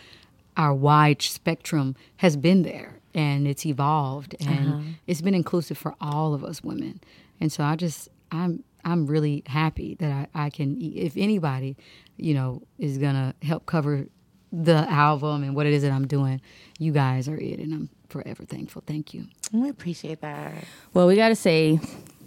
[0.58, 4.82] our wide spectrum has been there and it's evolved and uh-huh.
[5.06, 7.02] it's been inclusive for all of us women.
[7.40, 11.78] And so I just I'm I'm really happy that I, I can if anybody,
[12.18, 14.08] you know, is gonna help cover
[14.52, 16.42] the album and what it is that I'm doing,
[16.80, 18.84] you guys are it and I'm forever thankful.
[18.86, 19.26] Thank you.
[19.52, 20.54] We appreciate that.
[20.94, 21.80] Well, we got to say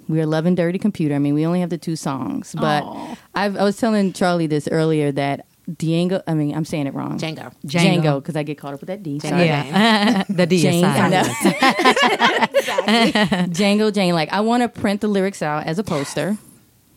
[0.08, 1.14] we're loving Dirty Computer.
[1.14, 2.84] I mean, we only have the two songs, but
[3.34, 6.22] I've, I was telling Charli this earlier that Django.
[6.26, 7.18] I mean, I'm saying it wrong.
[7.18, 7.52] Django.
[7.66, 8.00] Django.
[8.02, 9.18] Django, because I get caught up with that D.
[9.18, 9.28] Django.
[9.28, 9.44] Sorry.
[9.46, 10.24] Yeah.
[10.30, 11.12] the D Jane, aside.
[11.12, 13.46] I know.
[13.52, 14.14] Django Jane.
[14.14, 16.38] Like, I want to print the lyrics out as a poster,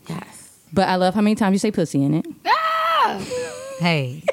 [0.08, 0.58] Yes.
[0.72, 2.26] but I love how many times you say pussy in it.
[2.46, 3.22] Ah!
[3.80, 4.24] Hey.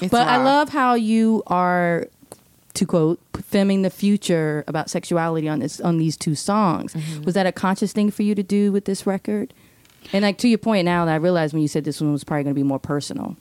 [0.00, 2.06] It's But I love how you are,
[2.74, 6.94] to quote, filming the future about sexuality on this on these two songs.
[7.24, 9.52] Was that a conscious thing for you to do with this record?
[10.12, 12.24] And like to your point now, that I realized when you said this one was
[12.24, 13.36] probably going to be more personal.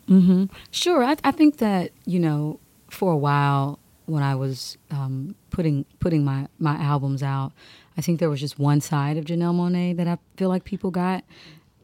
[0.71, 5.85] Sure, I, I think that you know, for a while when I was um, putting
[5.99, 7.51] putting my my albums out,
[7.97, 10.91] I think there was just one side of Janelle Monáe that I feel like people
[10.91, 11.23] got.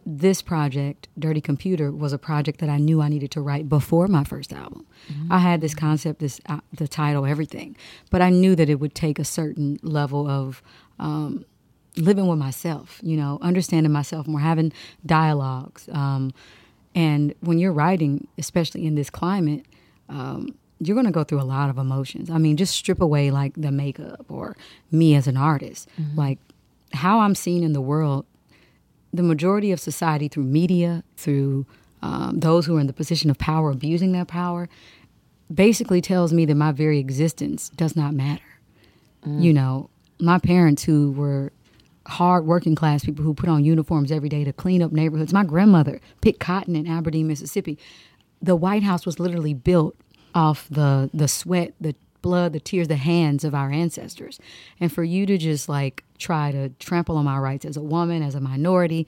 [0.05, 4.07] This project, Dirty Computer, was a project that I knew I needed to write before
[4.07, 4.85] my first album.
[5.29, 7.75] I had this concept, this uh, the title, everything,
[8.09, 10.61] but I knew that it would take a certain level of
[10.99, 11.45] um,
[11.95, 14.73] living with myself, you know, understanding myself more, having
[15.05, 15.87] dialogues.
[15.91, 16.33] Um,
[16.95, 19.65] and when you're writing, especially in this climate,
[20.09, 22.29] um, you're going to go through a lot of emotions.
[22.29, 24.55] I mean, just strip away like the makeup or
[24.91, 26.39] me as an artist, like
[26.91, 28.25] how I'm seen in the world.
[29.13, 31.65] The majority of society, through media, through
[32.01, 34.67] um, those who are in the position of power, abusing that power,
[35.53, 38.43] basically tells me that my very existence does not matter.
[39.25, 41.53] You know, my parents who were
[42.07, 45.31] hard working class people who put on uniforms every day to clean up neighborhoods.
[45.31, 47.77] My grandmother picked cotton in Aberdeen, Mississippi.
[48.41, 49.95] The White House was literally built
[50.35, 54.39] off the the sweat, the blood, the tears, the hands of our ancestors.
[54.79, 58.23] And for you to just like try to trample on my rights as a woman,
[58.23, 59.05] as a minority,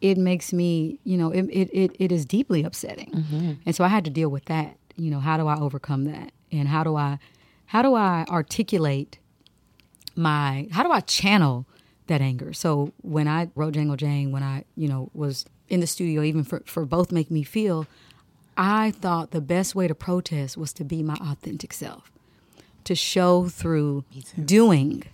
[0.00, 3.10] it makes me, you know, it it, it, it is deeply upsetting.
[3.10, 3.52] Mm-hmm.
[3.66, 4.78] And so I had to deal with that.
[4.96, 6.32] You know, how do I overcome that?
[6.50, 7.18] And how do I
[7.66, 9.18] how do I articulate
[10.16, 11.66] my how do I channel
[12.06, 12.52] that anger?
[12.54, 16.44] So when I wrote Django Jane, when I, you know, was in the studio even
[16.44, 17.86] for, for both make me feel,
[18.56, 22.12] I thought the best way to protest was to be my authentic self.
[22.84, 24.04] To show through
[24.44, 25.04] doing,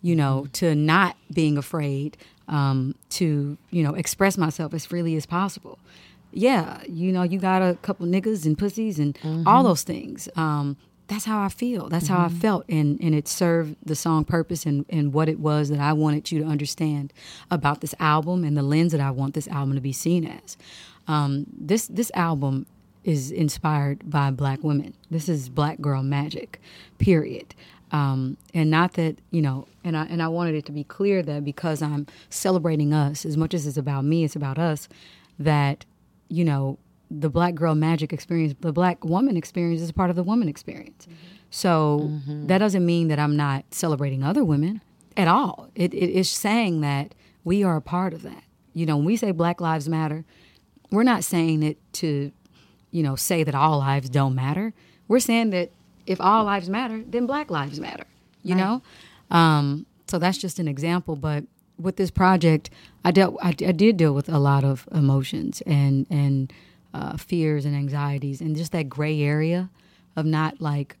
[0.00, 2.16] you know, to not being afraid,
[2.48, 5.78] um, to, you know, express myself as freely as possible.
[6.32, 10.28] Yeah, you know, you got a couple niggas and pussies and all those things.
[10.36, 10.76] Um,
[11.08, 11.88] that's how I feel.
[11.88, 12.64] That's how I felt.
[12.68, 16.30] And, and it served the song purpose and, and what it was that I wanted
[16.30, 17.12] you to understand
[17.50, 20.56] about this album and the lens that I want this album to be seen as.
[21.08, 22.66] Um, this this album
[23.06, 24.92] is inspired by black women.
[25.10, 26.60] This is black girl magic,
[26.98, 27.54] period.
[27.92, 31.22] Um, and not that you know, and I and I wanted it to be clear
[31.22, 34.88] that because I'm celebrating us as much as it's about me, it's about us.
[35.38, 35.84] That
[36.28, 40.16] you know, the black girl magic experience, the black woman experience is a part of
[40.16, 41.06] the woman experience.
[41.50, 44.80] So that doesn't mean that I'm not celebrating other women
[45.16, 45.70] at all.
[45.76, 47.14] It, it is saying that
[47.44, 48.42] we are a part of that.
[48.74, 50.24] You know, when we say Black Lives Matter,
[50.90, 52.32] we're not saying it to
[52.90, 54.72] you know, say that all lives don't matter.
[55.08, 55.70] We're saying that
[56.06, 58.04] if all lives matter, then Black lives matter.
[58.42, 58.82] You know,
[59.32, 61.16] um, so that's just an example.
[61.16, 61.44] But
[61.78, 62.70] with this project,
[63.04, 66.52] I dealt, I, I did deal with a lot of emotions and and
[66.94, 69.68] uh, fears and anxieties, and just that gray area
[70.14, 70.96] of not like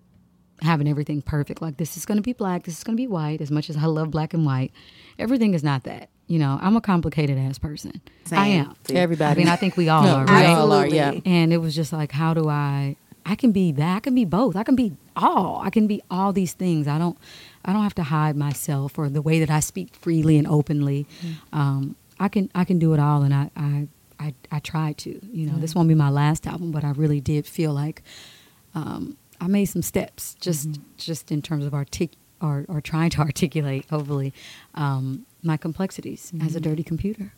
[0.62, 1.62] having everything perfect.
[1.62, 3.40] Like this is going to be black, this is going to be white.
[3.40, 4.72] As much as I love black and white,
[5.18, 6.08] everything is not that.
[6.28, 8.00] You know, I'm a complicated ass person.
[8.26, 8.60] I Same.
[8.66, 8.76] am.
[8.90, 9.30] Everybody.
[9.32, 10.46] I mean, I think we all No, are, we right?
[10.46, 11.20] all are, yeah.
[11.24, 12.96] And it was just like, how do I?
[13.24, 13.96] I can be that.
[13.96, 14.56] I can be both.
[14.56, 15.60] I can be all.
[15.64, 16.88] I can be all these things.
[16.88, 17.16] I don't.
[17.64, 21.06] I don't have to hide myself or the way that I speak freely and openly.
[21.52, 22.50] Um, I can.
[22.54, 23.50] I can do it all, and I.
[23.56, 23.88] I.
[24.18, 25.20] I, I tried to.
[25.30, 28.02] You know, this won't be my last album, but I really did feel like
[28.74, 33.20] um, I made some steps, just just in terms of artic or or trying to
[33.28, 34.32] articulate, hopefully,
[34.74, 37.32] um, my complexities as a dirty computer.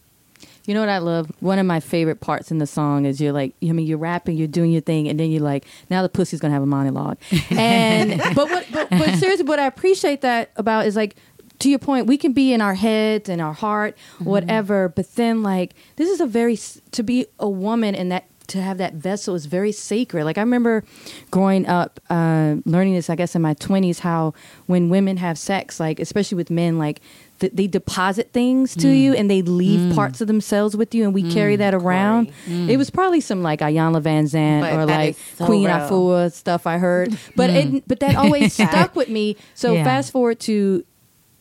[0.67, 1.33] You know what I love?
[1.41, 4.37] One of my favorite parts in the song is you're like, I mean, you're rapping,
[4.37, 7.19] you're doing your thing, and then you're like, now the pussy's gonna have a monologue.
[7.51, 8.67] And but what?
[8.73, 11.17] But, but seriously, what I appreciate that about is like.
[11.63, 14.89] To your point, we can be in our heads and our heart, whatever.
[14.89, 16.57] But then, like, this is a very
[16.93, 20.25] to be a woman in that to have that vessel is very sacred.
[20.25, 20.85] Like I remember
[21.31, 23.09] growing up, uh, learning this.
[23.09, 24.35] I guess in my twenties, how
[24.67, 27.01] when women have sex, like especially with men, like
[27.39, 28.99] th- they deposit things to mm.
[28.99, 29.95] you and they leave mm.
[29.95, 32.33] parts of themselves with you, and we carry mm, that around.
[32.47, 35.77] It was probably some like Iyanla Vanzant But or like so Queen real.
[35.77, 39.37] Afua stuff I heard, but it, but that always stuck with me.
[39.55, 39.85] So Yeah.
[39.85, 40.85] fast forward to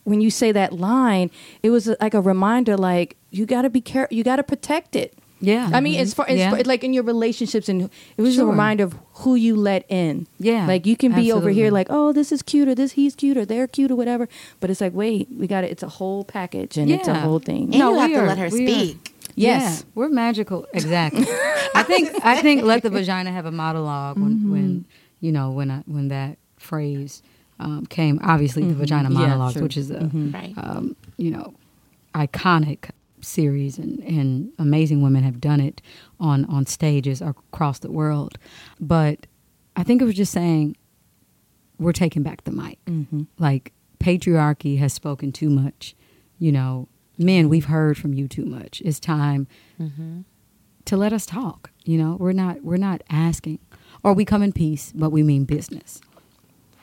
[0.04, 1.30] when you say that line,
[1.62, 4.42] it was uh, like a reminder, like you got to be careful, you got to
[4.42, 5.17] protect it.
[5.40, 5.70] Yeah.
[5.72, 6.50] I mean, as far as Yeah.
[6.50, 10.26] far- like in your relationships, and it was a reminder of who you let in.
[10.38, 13.14] Yeah, like you can be over here like, oh, this is cute, or this he's
[13.14, 14.28] cute, or they're cute, or whatever.
[14.60, 15.70] But it's like, wait, we got it.
[15.70, 17.64] It's a whole package, and it's a whole thing.
[17.64, 19.14] And you have we to are- let her we are- speak.
[19.36, 19.80] Yes.
[19.84, 20.66] Yeah, we're magical.
[20.74, 21.24] Exactly.
[21.74, 24.84] I think I think let the vagina have a monologue when, when
[25.20, 27.22] you know when I, when that phrase
[27.60, 28.18] um, came.
[28.24, 29.62] Obviously, the vagina Yeah, monologues, true.
[29.62, 30.54] which is a Right.
[30.56, 31.54] um, you know
[32.14, 32.90] iconic
[33.24, 35.80] series, and, and amazing women have done it
[36.20, 38.38] on on stages across the world.
[38.80, 39.26] But
[39.76, 40.76] I think it was just saying
[41.78, 42.84] we're taking back the mic.
[42.86, 43.22] Mm-hmm.
[43.38, 45.94] Like patriarchy has spoken too much.
[46.38, 48.80] You know, men, we've heard from you too much.
[48.84, 49.46] It's time
[49.80, 50.20] mm-hmm.
[50.84, 51.70] to let us talk.
[51.84, 53.58] You know, we're not we're not asking,
[54.02, 56.00] or we come in peace, but we mean business.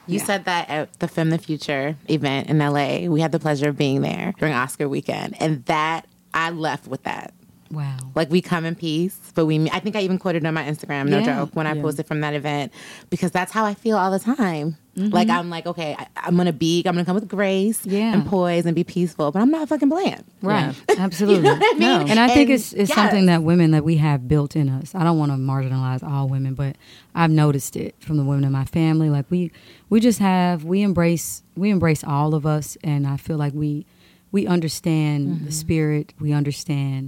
[0.08, 0.26] You Yeah.
[0.26, 3.08] said that at the Fem the Future event in LA.
[3.08, 7.02] We had the pleasure of being there during Oscar weekend, and that I left with
[7.04, 7.34] that.
[7.72, 7.98] Wow.
[8.14, 9.68] Like we come in peace, but we.
[9.72, 11.26] I think I even quoted on my Instagram, no Yeah.
[11.40, 11.82] joke, when I Yeah.
[11.82, 12.72] posted from that event,
[13.10, 14.78] because that's how I feel all the time.
[14.96, 15.10] Mm-hmm.
[15.14, 18.14] Like I'm like, okay, I, I'm gonna be, I'm gonna come with grace Yeah.
[18.14, 20.24] and poise and be peaceful, but I'm not fucking bland.
[20.44, 20.76] Right.
[20.98, 21.38] Absolutely.
[21.50, 22.10] You know what I mean?
[22.12, 22.96] And I think And it's it's yes.
[22.96, 24.94] something that women that we have built in us.
[24.94, 26.76] I don't want to marginalize all women, but
[27.16, 29.10] I've noticed it from the women in my family.
[29.10, 29.52] Like we
[29.90, 33.88] we just have we embrace we embrace all of us and I feel like we
[34.36, 35.46] we understand Mm-hmm.
[35.46, 37.02] the spirit, we understand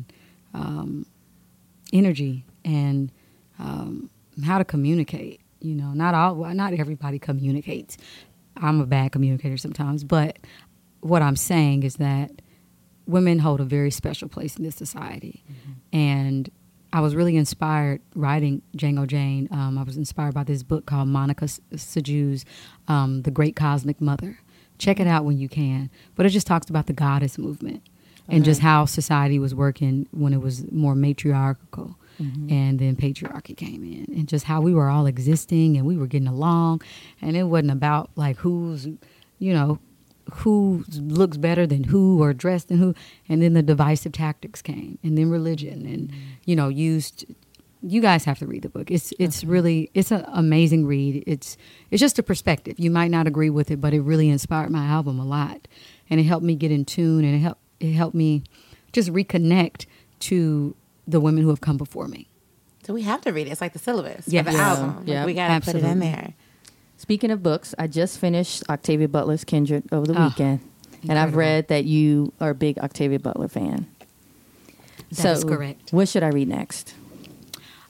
[0.54, 1.06] um,
[1.92, 3.12] energy and
[3.60, 4.10] um,
[4.46, 5.42] how to communicate.
[5.60, 7.98] You know, not all, not everybody communicates.
[8.56, 10.38] I'm a bad communicator sometimes, but
[11.02, 12.32] what I'm saying is that
[13.06, 15.44] women hold a very special place in this society,
[15.92, 16.50] and
[16.94, 19.48] I was really inspired writing Django Jane.
[19.52, 22.46] Um, I was inspired by this book called Monica Sjöö's
[22.88, 24.40] um, "The Great Cosmic Mother."
[24.78, 25.90] Check it out when you can.
[26.16, 27.84] But it just talks about the goddess movement
[28.30, 31.96] and just how society was working when it was more matriarchal.
[32.22, 32.52] Mm-hmm.
[32.52, 36.08] And then patriarchy came in and just how we were all existing and we were
[36.08, 36.82] getting along.
[37.22, 38.88] And it wasn't about like who's
[39.40, 39.80] you know
[40.34, 42.96] who looks better than who or dressed than who.
[43.30, 46.20] And then the divisive tactics came and then religion and mm-hmm.
[46.46, 47.26] you know used
[47.84, 51.58] you guys have to read the book it's it's really it's an amazing read it's
[51.92, 54.86] it's just a perspective you might not agree with it but it really inspired my
[54.86, 55.68] album a lot
[56.10, 58.42] and it helped me get in tune and it helped it helped me
[58.94, 59.86] just reconnect
[60.20, 60.76] to
[61.08, 62.28] the women who have come before me
[62.84, 63.52] So we have to read it.
[63.52, 64.46] It's like the syllabus Yes.
[64.46, 64.70] for the Yeah.
[64.70, 64.96] album.
[64.98, 65.26] Like, Yeah.
[65.26, 66.34] we gotta put it in there.
[66.98, 70.62] Speaking of books, I just finished Octavia Butler's Kindred over the Oh, weekend,
[71.08, 73.86] and I've read that you are a big Octavia Butler fan.
[75.12, 75.94] That is correct.
[75.94, 76.96] What should I read next?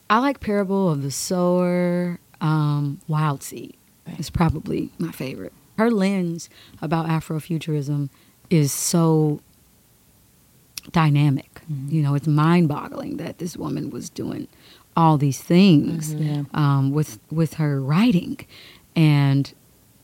[0.09, 3.75] I like Parable of the Sower, um, Wild Seed.
[4.05, 5.51] It's probably my favorite.
[5.77, 6.49] Her lens
[6.81, 8.09] about Afrofuturism
[8.49, 9.41] is so
[10.91, 11.61] dynamic.
[11.89, 14.47] You know, it's mind-boggling that this woman was doing
[14.95, 16.43] all these things Yeah.
[16.53, 18.37] um, with with her writing,
[18.95, 19.53] and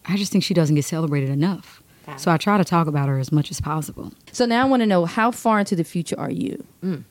[0.06, 1.82] I just think she doesn't get celebrated enough.
[2.06, 4.12] Got So I try to talk about her as much as possible.
[4.34, 6.66] So now I want to know how far into the future are you?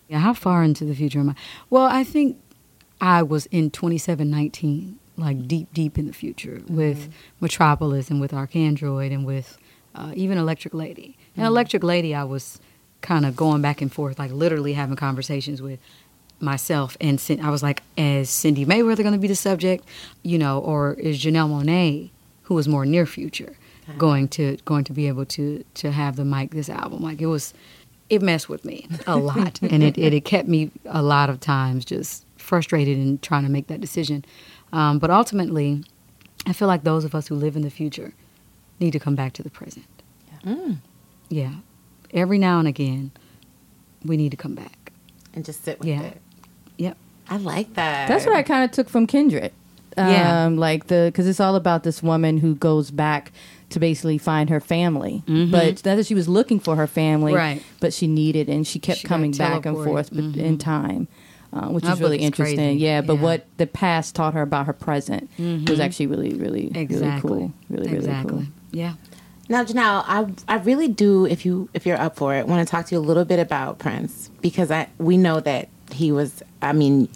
[0.09, 1.35] Yeah, how far into the future am I?
[1.71, 2.37] Well, I think
[3.03, 5.49] I was in 2719, like mm.
[5.49, 6.77] deep, deep in the future mm-hmm.
[6.77, 9.59] with Metropolis and with ArchAndroid and with
[9.97, 11.19] uh, even Electric Lady.
[11.37, 11.49] And mm.
[11.49, 12.61] Electric Lady, I was
[13.01, 15.81] kind of going back and forth, like literally having conversations with
[16.39, 19.85] myself and Cin- I was like, is Cindi Mayweather going to be the subject,
[20.23, 22.11] you know, or is Janelle Monáe,
[22.43, 23.57] who was more near future,
[23.89, 23.99] uh-huh.
[23.99, 27.03] going to going to be able to to have the mic this album?
[27.03, 27.53] Like it was,
[28.11, 31.39] it messed with me a lot, and it, it it kept me a lot of
[31.41, 34.25] times just frustrated in trying to make that decision.
[34.73, 35.85] Um, but ultimately,
[36.47, 38.13] I feel like those of us who live in the future
[38.81, 39.87] need to come back to the present.
[41.29, 41.53] Yeah,
[42.13, 43.11] every now and again,
[44.05, 44.79] we need to come back.
[45.35, 46.03] and just sit with Yeah.
[46.03, 46.21] it.
[46.77, 46.97] Yep.
[47.31, 48.07] I like that.
[48.07, 49.51] That's what I kind of took from Kindred.
[49.97, 50.47] Um, Yeah.
[50.53, 53.33] like the because it's all about this woman who goes back
[53.71, 57.33] to basically find her family, but it's not that she was looking for her family,
[57.33, 57.39] Mm-hmm.
[57.39, 57.63] Right.
[57.81, 59.85] But she needed, and she kept She coming back and teleported.
[59.87, 61.09] forth but in time.
[61.53, 62.79] Uh, which That is really is interesting, crazy.
[62.79, 63.01] yeah.
[63.03, 63.17] But Yeah.
[63.17, 63.25] Mm-hmm.
[63.25, 66.99] what the past taught her about her present was actually really, really, Exactly.
[66.99, 67.53] really cool.
[67.69, 68.31] Really, really exactly.
[68.39, 68.45] cool.
[68.71, 68.95] Yeah.
[69.51, 72.71] Now, Janelle, I I really do, if you if you're up for it, want to
[72.71, 76.43] talk to you a little bit about Prince because I we know that he was,
[76.63, 77.09] I mean,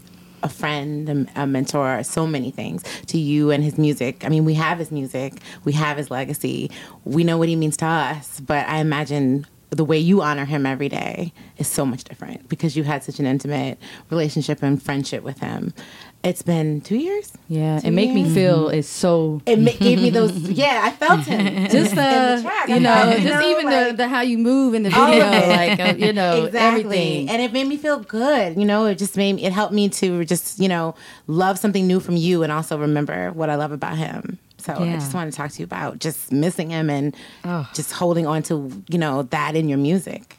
[0.43, 4.23] a friend, a, a mentor, so many things to you and his music.
[4.23, 5.33] I mean, we have his music,
[5.65, 6.71] we have his legacy,
[7.05, 10.65] we know what he means to us, but I imagine the way you honor him
[10.65, 13.79] every day is so much different because you had such an intimate
[14.11, 15.75] relationship and friendship with him.
[16.23, 17.33] It's been two years.
[17.49, 20.33] Yeah, Two and make me feel is so It ma- gave me those.
[20.51, 21.69] Yeah, I felt him.
[21.71, 22.69] just the, the track.
[22.69, 25.25] you know, just know, even the, like- the how you move in the All video,
[25.49, 26.59] like uh, you know, exactly.
[26.89, 27.29] everything.
[27.31, 28.57] And it made me feel good.
[28.57, 30.95] You know, it just made me, it helped me to just you know
[31.29, 34.39] love something new from you and also remember what I love about him.
[34.67, 37.69] So I just wanted to talk to you about just missing him and Oh.
[37.75, 40.37] just holding on to you know that in your music.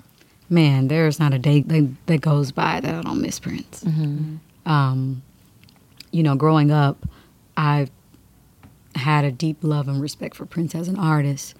[0.50, 3.84] Man, there's not a day that, that goes by that I don't miss Prince.
[4.66, 5.22] Um,
[6.12, 7.06] you know, growing up,
[7.58, 7.88] I
[8.96, 11.56] had a deep love and respect for Prince as an artist,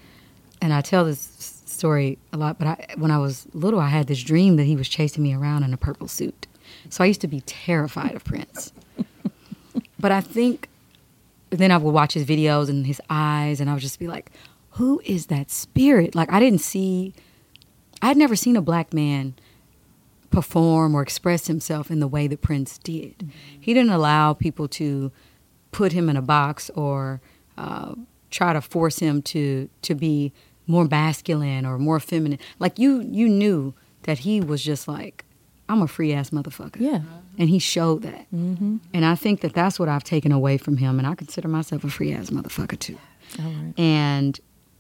[0.62, 1.20] and I tell this
[1.66, 2.58] story a lot.
[2.60, 5.34] But I, when I was little, I had this dream that he was chasing me
[5.34, 6.48] around in a purple suit.
[6.90, 8.72] So I used to be terrified of Prince.
[10.00, 10.70] but I think
[11.50, 14.32] then I would watch his videos and his eyes, and I would just be like,
[14.72, 17.14] "Who is that spirit?" Like I didn't see.
[18.02, 19.36] I had never seen a black man
[20.30, 23.32] perform or express himself in the way that Prince did.
[23.60, 25.12] He didn't allow people to
[25.72, 27.22] put him in a box or
[27.58, 27.96] uh,
[28.30, 30.32] try to force him to to be
[30.68, 32.40] more masculine or more feminine.
[32.60, 35.24] Like you, you knew that he was just like,
[35.70, 36.80] I'm a free ass motherfucker.
[36.80, 37.02] yeah,
[37.38, 38.26] And he showed that.
[38.34, 38.78] Mm-hmm.
[38.94, 40.98] And I think that that's what I've taken away from him.
[40.98, 42.98] And I consider myself a free ass motherfucker too.
[43.40, 43.74] all right.
[43.78, 44.40] And,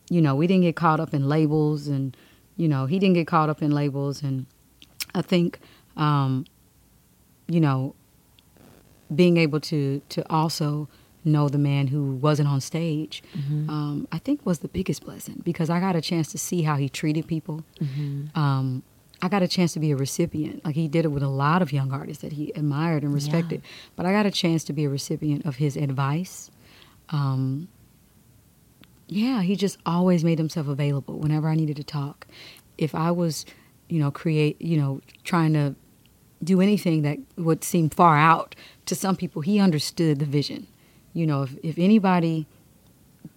[0.10, 2.15] you know, we didn't get caught up in labels and,
[2.56, 4.23] you know, he didn't get caught up in labels.
[4.23, 4.45] And
[5.13, 5.60] I think,
[5.97, 6.45] um,
[7.47, 7.93] you know,
[9.13, 10.88] being able to, to also
[11.26, 13.21] know the man who wasn't on stage,
[13.69, 16.76] um, I think was the biggest blessing because I got a chance to see how
[16.78, 17.63] he treated people.
[18.36, 18.84] Um,
[19.21, 20.63] I got a chance to be a recipient.
[20.63, 23.62] Like he did it with a lot of young artists that he admired and respected.
[23.95, 26.51] But I got a chance to be a recipient of his advice.
[27.10, 27.67] Um,
[29.08, 32.27] yeah, he just always made himself available whenever I needed to talk.
[32.77, 33.45] If I was,
[33.89, 35.75] you know, create, you know, trying to
[36.43, 40.67] do anything that would seem far out to some people, he understood the vision.
[41.13, 42.45] You know, if, if anybody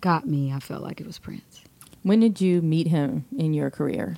[0.02, 1.62] got me, I felt like it was Prince.
[2.02, 4.16] When did you meet him in your career?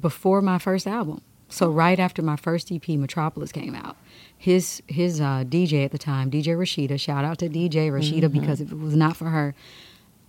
[0.00, 1.22] Before my first album.
[1.48, 3.96] So right after my first EP, Metropolis came out,
[4.38, 8.62] his his uh, DJ at the time, DJ Rashida, shout out to DJ Rashida because
[8.62, 9.54] if it was not for her,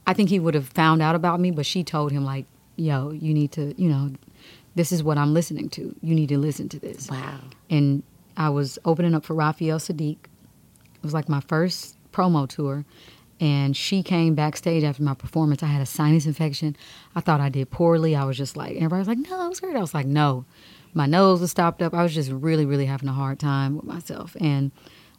[0.06, 1.49] I think he would have found out about me.
[1.52, 2.45] But she told him like,
[2.76, 4.12] "Yo, you need to, you know,
[4.76, 5.95] this is what I'm listening to.
[6.02, 7.39] You need to listen to this." Wow.
[7.69, 8.04] and
[8.36, 10.17] I was opening up for Raphael Saadiq.
[10.17, 12.84] It was like my first promo tour.
[13.39, 15.63] And she came backstage after my performance.
[15.63, 16.76] I had a sinus infection.
[17.15, 18.15] I thought I did poorly.
[18.15, 19.76] I was just like, everybody was like, no, I was great.
[19.76, 20.46] I was like, no.
[20.93, 21.93] My nose was stopped up.
[21.93, 24.38] I was just really, really having a hard time with myself.
[24.39, 24.72] And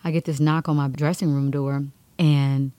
[0.04, 1.84] I get this knock on my dressing room door,
[2.18, 2.70] and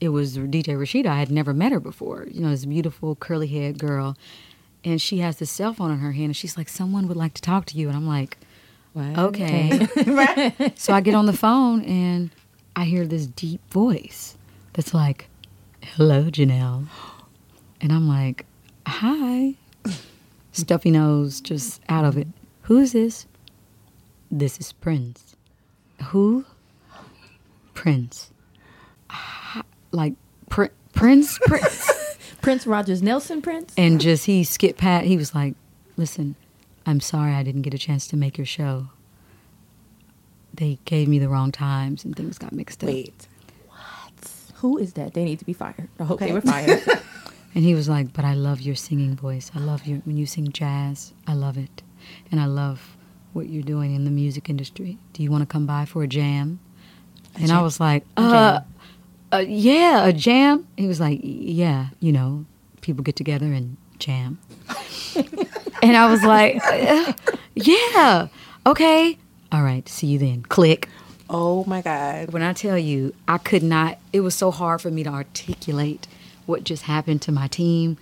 [0.00, 1.06] it was DJ Rashida.
[1.06, 2.26] I had never met her before.
[2.30, 4.16] You know, this beautiful curly haired girl.
[4.84, 7.34] And she has this cell phone in her hand, and she's like, someone would like
[7.34, 7.88] to talk to you.
[7.88, 8.38] And I'm like,
[8.96, 10.72] Okay.
[10.76, 12.30] So I get on the phone and
[12.74, 14.36] I hear this deep voice
[14.78, 15.28] that's like,
[15.82, 16.86] hello, Janelle.
[17.80, 18.46] And I'm like,
[18.86, 19.54] hi.
[20.52, 22.28] Stuffy nose, just out of it.
[22.62, 23.26] Who is this?
[24.30, 25.34] This is Prince.
[26.04, 26.44] Who?
[27.74, 28.30] Prince.
[29.90, 30.12] Like,
[30.48, 31.40] pr- Prince?
[31.46, 32.16] Prince?
[32.40, 33.74] Prince Rogers Nelson Prince?
[33.76, 35.02] and just he skipped pat.
[35.04, 35.54] He was like,
[35.96, 36.36] "Listen,
[36.86, 38.90] I'm sorry I didn't get a chance to make your show.
[40.54, 42.88] they gave me the wrong times and things got mixed up.
[42.90, 43.26] Wait.
[44.60, 45.14] Who is that?
[45.14, 45.88] They need to be fired.
[46.00, 46.26] I hope Okay.
[46.28, 46.82] they were fired.
[47.54, 49.50] And he was like, "But I love your singing voice.
[49.54, 51.14] I love your when you sing jazz.
[51.26, 51.82] I love it,
[52.30, 52.94] and I love
[53.32, 54.98] what you're doing in the music industry.
[55.14, 56.60] Do you want to come by for a jam?"
[57.40, 58.60] And I was like, "Uh,
[59.32, 62.44] uh, yeah, a jam." He was like, "Yeah, you know,
[62.82, 64.38] people get together and jam."
[65.82, 67.12] and I was like, "Uh,
[67.54, 68.28] "Yeah,
[68.66, 69.16] okay,
[69.50, 69.88] all right.
[69.88, 70.88] See you then." Click.
[71.30, 72.32] Oh my God.
[72.32, 76.06] When I tell you, I could not, it was so hard for me to articulate
[76.46, 77.98] what just happened to my team.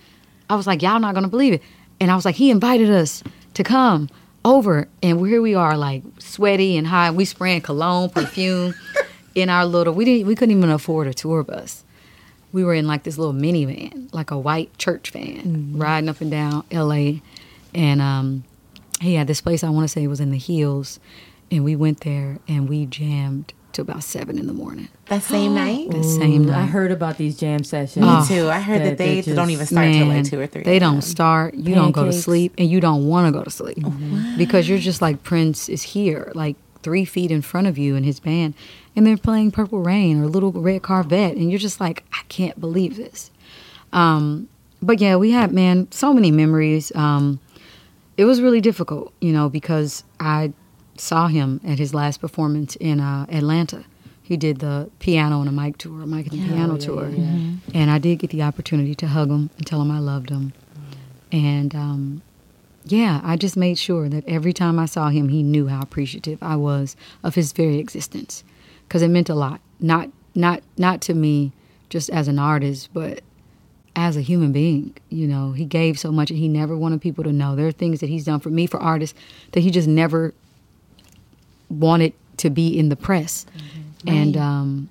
[0.49, 1.61] I was like, y'all not going to believe it.
[1.99, 3.23] And I was like, he invited us
[3.55, 4.09] to come
[4.45, 4.87] over.
[5.03, 7.11] And here we are, like sweaty and high.
[7.11, 8.73] We spraying cologne, perfume
[9.35, 11.83] in our little, we, didn't, we couldn't even afford a tour bus.
[12.53, 16.31] We were in like this little minivan, like a white church van, riding up and
[16.31, 17.19] down LA.
[17.73, 18.45] And um,
[19.01, 20.99] he had this place, I want to say it was in the hills.
[21.49, 24.89] And we went there and we jammed till about seven in the morning.
[25.05, 25.91] That same night?
[25.91, 26.63] The same I night.
[26.63, 28.05] I heard about these jam sessions.
[28.05, 28.49] Me too.
[28.49, 30.63] I heard that, That they they're don't even start till like two or three.
[30.63, 31.53] They don't start.
[31.53, 33.77] You don't go to sleep, and you don't want to go to sleep
[34.37, 38.05] because you're just like Prince is here, like three feet in front of you and
[38.05, 38.53] his band,
[38.95, 42.59] and they're playing Purple Rain or Little Red Corvette, and you're just like, I can't
[42.59, 43.31] believe this.
[43.93, 44.49] Um,
[44.81, 46.91] but yeah, we had man so many memories.
[46.95, 47.39] Um,
[48.15, 50.53] it was really difficult, you know, because I
[50.99, 53.85] saw him at his last performance in uh, Atlanta.
[54.21, 57.05] He did the piano and a mic tour, a mic and a piano tour,
[57.73, 60.51] and I did get the opportunity to hug him and tell him I loved him.
[61.31, 62.21] And um,
[62.83, 66.39] yeah, I just made sure that every time I saw him, he knew how appreciative
[66.41, 68.43] I was of his very existence,
[68.87, 69.61] because it meant a lot.
[69.79, 71.53] Not not not to me
[71.89, 73.21] just as an artist, but
[73.95, 74.93] as a human being.
[75.09, 77.55] You know, he gave so much, and he never wanted people to know.
[77.55, 79.17] There are things that he's done for me for artists
[79.53, 80.33] that he just never
[81.69, 83.45] wanted to be in the press.
[84.05, 84.89] And um,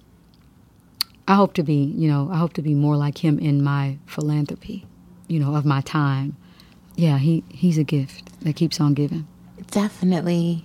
[1.26, 3.98] I hope to be, you know, I hope to be more like him in my
[4.06, 4.84] philanthropy,
[5.28, 6.36] you know, of my time.
[6.96, 9.26] Yeah, he he's a gift that keeps on giving.
[9.70, 10.64] Definitely.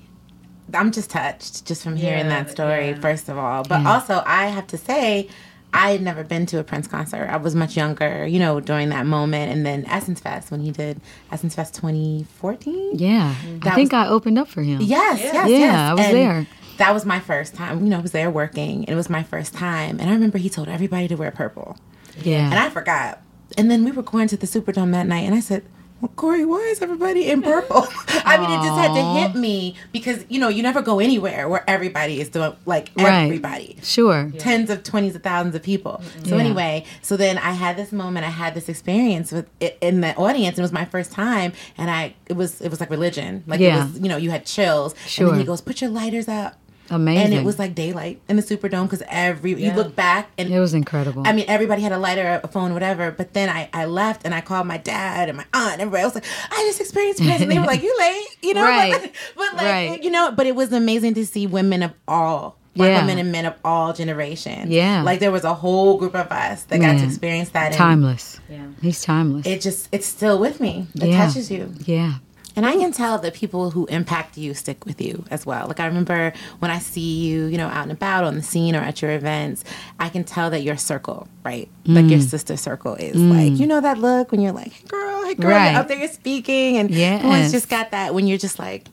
[0.74, 3.00] I'm just touched just from hearing Yeah, that story, yeah.
[3.00, 3.64] first of all.
[3.64, 3.92] But Yeah.
[3.94, 5.28] also, I have to say,
[5.74, 7.28] I had never been to a Prince concert.
[7.30, 9.52] I was much younger, you know, during that moment.
[9.54, 11.00] And then Essence Fest, when he did
[11.32, 12.98] Essence Fest 2014.
[12.98, 14.82] Yeah, That I think I opened up for him.
[14.82, 15.76] Yes, yes, Yeah, yes.
[15.76, 16.48] I was And there.
[16.78, 17.84] That was my first time.
[17.84, 20.00] You know, I was there working, and it was my first time.
[20.00, 21.78] And I remember he told everybody to wear purple.
[22.22, 22.46] yeah.
[22.50, 23.22] And I forgot.
[23.58, 25.64] And then we were going to the Superdome that night, and I said,
[26.02, 27.86] well, Cori, why is everybody in purple?
[28.26, 31.48] I mean, it just had to hit me because, you know, you never go anywhere
[31.48, 33.24] where everybody is doing, like, Right.
[33.26, 33.78] everybody.
[33.84, 34.32] sure.
[34.38, 36.02] Tens of twenties of thousands of people.
[36.24, 36.42] So Yeah.
[36.44, 38.26] anyway, so then I had this moment.
[38.26, 40.58] I had this experience with it in the audience.
[40.58, 43.44] And it was my first time, and I it was it was like religion.
[43.48, 43.82] Like Yeah.
[43.86, 44.94] it was, you know, you had chills.
[44.94, 45.30] And Sure.
[45.30, 46.56] then he goes, "Put your lighters up."
[46.92, 47.24] Amazing.
[47.26, 50.60] And it was like daylight in the Superdome because every you look back and It
[50.60, 51.24] was incredible.
[51.26, 53.10] I mean, everybody had a lighter, a phone, whatever.
[53.12, 55.74] But then I, I left and I called my dad and my aunt.
[55.74, 58.54] And everybody was like, I just experienced this, And they were like, you late, you
[58.54, 58.64] know?
[58.64, 58.92] Right.
[59.02, 60.04] But, but like, Right.
[60.04, 63.02] you know, but it was amazing to see women of all, black Yeah.
[63.02, 64.70] women and men of all generations.
[64.70, 65.02] Yeah.
[65.04, 67.74] Like there was a whole group of us that got to experience that.
[67.74, 68.40] timeless.
[68.50, 68.68] Yeah.
[68.82, 69.46] He's timeless.
[69.48, 70.88] It just, it's still with me.
[70.96, 71.26] It yeah.
[71.26, 71.74] touches you.
[71.86, 72.16] Yeah.
[72.56, 75.68] And I can tell that people who impact you stick with you as well.
[75.68, 78.76] Like I remember when I see you, you know, out and about on the scene
[78.76, 79.64] or at your events,
[80.00, 81.70] I can tell that your circle, right?
[81.86, 82.12] Like Mm.
[82.12, 85.34] your sister circle is like, you know that look when you're like, hey girl, hey
[85.36, 85.76] girl, Right.
[85.76, 87.20] up there, you're speaking, and Yes.
[87.24, 88.88] everyone's just got that when you're just like,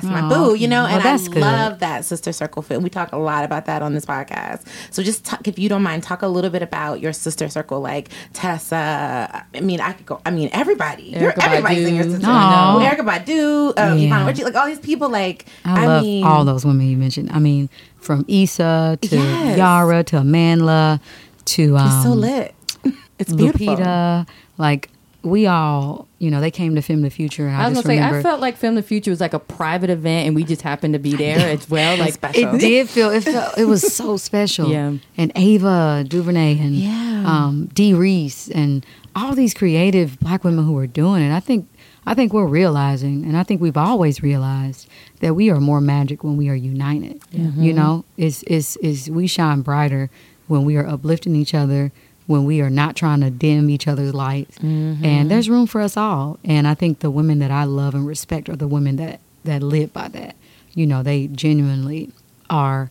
[0.00, 0.28] that's my Aw.
[0.28, 1.36] boo, you know, and I good.
[1.36, 2.82] love that sister circle fit.
[2.82, 4.66] We talk a lot about that on this podcast.
[4.90, 7.80] So just talk, if you don't mind, talk a little bit about your sister circle,
[7.80, 9.44] like Tessa.
[9.54, 10.20] I mean, I could go.
[10.26, 11.12] I mean, everybody.
[11.12, 12.26] Erykah You're everybody's in your sister.
[12.28, 12.78] Aw.
[12.80, 14.06] Erykah Badu, um, Yeah.
[14.06, 15.08] Yvonne Ritchie, like all these people.
[15.08, 17.30] Like I, I, love mean, all those women you mentioned.
[17.32, 19.56] I mean, from Issa to Yes.
[19.56, 21.00] Yara to Amandla
[21.46, 22.54] to um, It's so lit.
[23.18, 23.68] It's beautiful.
[23.76, 24.28] Lupita.
[24.58, 24.90] Like
[25.26, 27.86] we all, you know, they came to Fem the Future, and I, I was just
[27.86, 30.36] gonna say, remember I felt like Fem the Future was like a private event, and
[30.36, 31.98] we just happened to be there as well.
[31.98, 32.54] Like, special.
[32.54, 34.70] it did feel it felt it was so special.
[34.70, 34.94] Yeah.
[35.18, 37.24] And Ava DuVernay and Yeah.
[37.26, 41.34] um, Dee Rees and all these creative black women who are doing it.
[41.34, 41.68] I think
[42.08, 44.88] I think we're realizing, and I think we've always realized
[45.20, 47.20] that we are more magic when we are united.
[47.32, 50.08] You know, is is is we shine brighter
[50.46, 51.90] when we are uplifting each other.
[52.26, 55.04] When we are not trying to dim each other's lights, mm-hmm.
[55.04, 56.38] and there's room for us all.
[56.44, 59.62] And I think the women that I love and respect are the women that that
[59.62, 60.34] live by that.
[60.74, 62.10] You know, they genuinely
[62.50, 62.90] are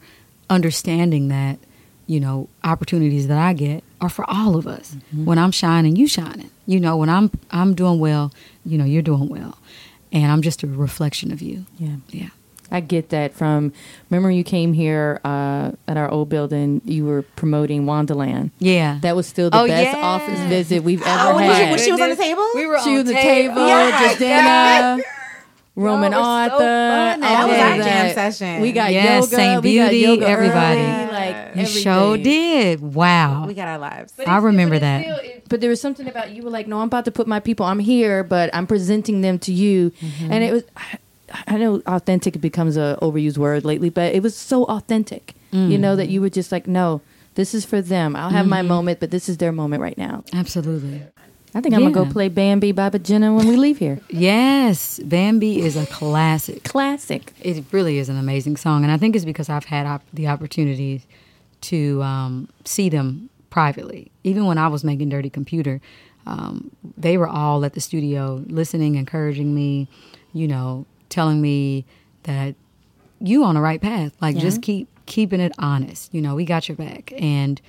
[0.49, 1.59] understanding that
[2.07, 4.95] you know opportunities that I get are for all of us.
[4.95, 5.25] Mm-hmm.
[5.25, 6.49] When I'm shining, you shining.
[6.65, 8.33] You know, when I'm I'm doing well,
[8.65, 9.57] you know, you're doing well,
[10.11, 11.65] and I'm just a reflection of you.
[11.77, 11.97] yeah.
[12.09, 12.29] Yeah.
[12.71, 13.73] I get that from.
[14.09, 16.81] Remember, you came here uh, at our old building.
[16.83, 18.51] You were promoting Wondaland.
[18.59, 18.97] Yeah.
[19.01, 20.03] That was still the Oh, best yeah.
[20.03, 21.69] office visit we've ever Oh, when she, had.
[21.71, 22.45] when she was on the table?
[22.55, 25.01] We were She on was the table, Yes, Jidenna,
[25.75, 27.19] Roman Y'all so Arthur.
[27.21, 28.61] That was of our jam session.
[28.61, 29.35] We got Yes, yoga.
[29.35, 30.79] Saint we got Beauty, yoga everybody.
[30.81, 32.81] early, like You sure did.
[32.81, 33.45] Wow.
[33.45, 34.13] we got our lives.
[34.25, 35.01] I remember But that.
[35.03, 37.27] still- it- but there was something about you were like, no, I'm about to put
[37.27, 37.65] my people.
[37.67, 40.31] I'm here, but I'm presenting them to you, Mm-hmm.
[40.31, 40.63] and it was.
[40.75, 40.97] I,
[41.47, 45.33] I know authentic becomes a overused word lately, but it was so authentic.
[45.51, 45.71] Mm.
[45.71, 47.01] You know that you were just like, no,
[47.35, 48.15] this is for them.
[48.15, 48.49] I'll have Mm-hmm.
[48.49, 50.23] my moment, but this is their moment right now.
[50.33, 51.01] Absolutely.
[51.53, 54.01] I think I'm gonna go play Bambi by Jenna when we leave here.
[54.09, 54.99] Yes.
[54.99, 56.63] Bambi is a classic.
[56.65, 57.31] Classic.
[57.41, 60.27] It really is an amazing song, and I think it's because I've had op- the
[60.27, 61.03] opportunity
[61.61, 64.11] to um, see them privately.
[64.25, 65.79] Even when I was making Dirty Computer,
[66.27, 69.87] um, they were all at the studio listening, encouraging me,
[70.33, 70.85] you know,
[71.15, 71.85] telling me
[72.23, 72.55] that
[73.21, 74.13] you on the right path.
[74.21, 76.13] Like just keep keeping it honest.
[76.13, 77.61] You know, we got your back, and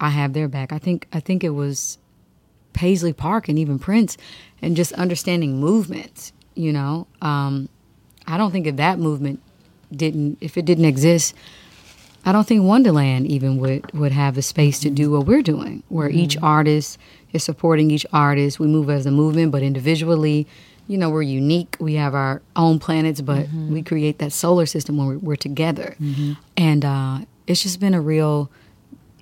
[0.00, 0.72] I have their back.
[0.72, 1.98] I think I think it was
[2.72, 4.16] Paisley Park and even Prince,
[4.60, 6.32] and just understanding movement.
[6.54, 7.68] You know, um,
[8.26, 9.40] I don't think if that movement
[9.94, 11.34] didn't, if it didn't exist,
[12.24, 15.84] I don't think Wondaland even would would have the space to do what we're doing,
[15.88, 16.98] where each artist
[17.32, 18.58] is supporting each artist.
[18.58, 20.48] We move as a movement, but individually,
[20.88, 21.76] you know, we're unique.
[21.78, 25.94] We have our own planets, but we create that solar system when we're, we're together,
[26.56, 28.50] and uh, it's just been a real.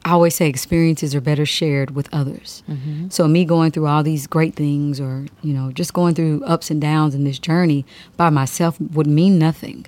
[0.04, 2.62] I always say experiences are better shared with others.
[3.08, 6.70] So me going through all these great things, or you know, just going through ups
[6.70, 7.84] and downs in this journey
[8.16, 9.84] by myself would mean nothing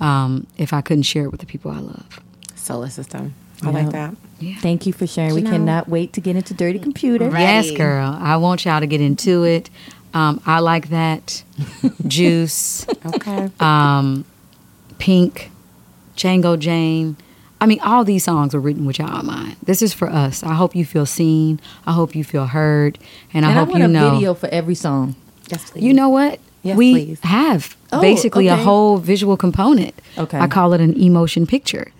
[0.00, 2.20] um, if I couldn't share it with the people I love.
[2.54, 3.34] Solar system.
[3.64, 4.14] I like that.
[4.40, 4.56] Yeah.
[4.58, 5.34] Thank you for sharing.
[5.34, 5.50] We Janelle.
[5.52, 7.30] cannot wait to get into Dirty Computer.
[7.30, 7.40] Right.
[7.42, 8.18] Yes, girl.
[8.20, 9.70] I want y'all to get into it.
[10.14, 11.42] Um, I like that.
[12.06, 13.50] Juice, Okay.
[13.60, 14.24] um,
[14.98, 15.50] Pink,
[16.16, 17.16] Django Jane.
[17.60, 19.56] I mean, all these songs were written with y'all in mind.
[19.64, 20.42] This is for us.
[20.42, 21.60] I hope you feel seen.
[21.86, 22.98] I hope you feel heard,
[23.32, 24.10] and I And I hope want you a know.
[24.10, 25.14] video for every song.
[25.48, 25.84] yes, please.
[25.84, 26.40] You know what?
[26.64, 27.20] Yes, we please.
[27.22, 30.00] have Oh, basically a whole visual component.
[30.16, 30.38] Okay.
[30.38, 31.90] I call it an emotion picture.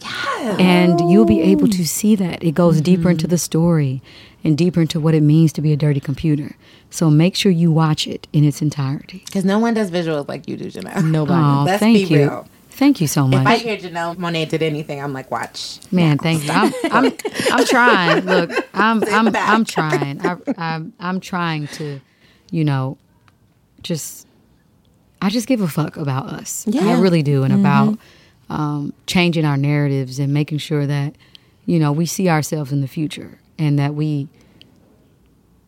[0.41, 2.43] And you'll be able to see that.
[2.45, 4.03] It goes deeper into the story
[4.45, 6.57] and deeper into what it means to be a dirty computer.
[6.91, 9.23] So make sure you watch it in its entirety.
[9.25, 11.05] Because no one does visuals like you do, Janelle.
[11.11, 11.43] Nobody.
[11.43, 12.19] Oh, Let's thank be you.
[12.19, 12.49] real.
[12.71, 13.43] Thank you so much.
[13.43, 15.79] If I hear Janelle Monáe did anything, I'm like, watch.
[15.93, 16.51] Man, thank you.
[16.51, 17.13] I'm, I'm,
[17.53, 18.25] I'm trying.
[18.25, 19.49] Look, I'm, I'm, back.
[19.49, 20.27] I'm trying.
[20.27, 22.01] I, I'm, I'm trying to,
[22.51, 22.97] you know,
[23.83, 24.27] just,
[25.21, 26.67] I just give a fuck about us.
[26.67, 26.89] Yeah.
[26.89, 27.99] I really do, and about
[28.49, 31.15] um, changing our narratives and making sure that,
[31.67, 34.29] you know, we see ourselves in the future and that we,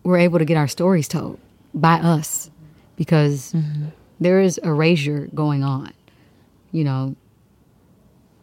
[0.02, 1.38] we're able to get our stories told
[1.72, 2.50] by us,
[2.96, 3.86] because mm-hmm.
[4.20, 5.92] there is erasure going on.
[6.72, 7.14] You know,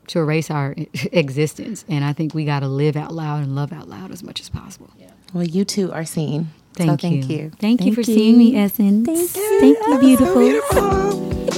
[0.07, 0.75] to erase our
[1.11, 1.85] existence.
[1.87, 4.39] And I think we got to live out loud and love out loud as much
[4.39, 4.89] as possible.
[5.33, 6.49] Well, you two are seen.
[6.73, 7.21] Thank so you.
[7.21, 7.51] Thank you.
[7.59, 8.05] Thank, you for you.
[8.05, 9.05] seeing me, Essence.
[9.05, 9.59] Thank you.
[9.59, 10.81] Thank you, beautiful.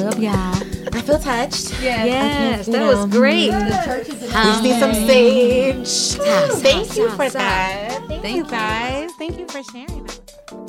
[0.04, 0.73] Love y'all.
[0.92, 1.82] I feel touched.
[1.82, 2.88] Yes, you that know.
[3.06, 3.52] was great.
[3.52, 6.18] We need some sage.
[6.62, 8.02] Thank you for that.
[8.08, 9.12] Thank, you guys.
[9.18, 10.04] Thank you for sharing.
[10.06, 10.20] that.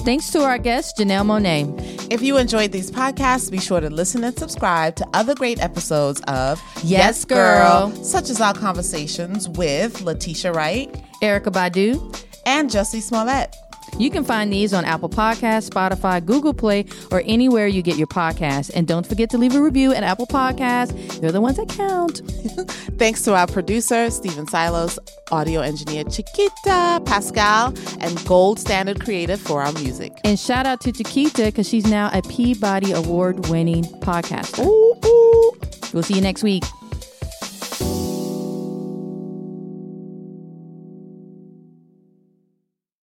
[0.00, 2.06] Thanks to our guest, Janelle Monáe.
[2.12, 6.20] If you enjoyed these podcasts, be sure to listen and subscribe to other great episodes
[6.28, 7.90] of Yes, Girl.
[8.04, 10.92] such as our conversations with Letitia Wright
[11.22, 12.24] Erykah Badu.
[12.44, 13.56] and Jussie Smollett.
[13.98, 18.06] You can find these on Apple Podcasts, Spotify, Google Play, or anywhere you get your
[18.06, 18.70] podcasts.
[18.74, 21.20] And don't forget to leave a review at Apple Podcasts.
[21.20, 22.22] They're the ones that count.
[22.98, 24.98] Thanks to our producer, Steven Psyllos,
[25.30, 30.12] audio engineer Chiquita Pascal, and Gold Standard Creative for our music.
[30.24, 34.64] And shout out to Chiquita because she's now a Peabody Award winning podcaster.
[34.64, 35.52] Ooh, ooh.
[35.92, 36.64] We'll see you next week.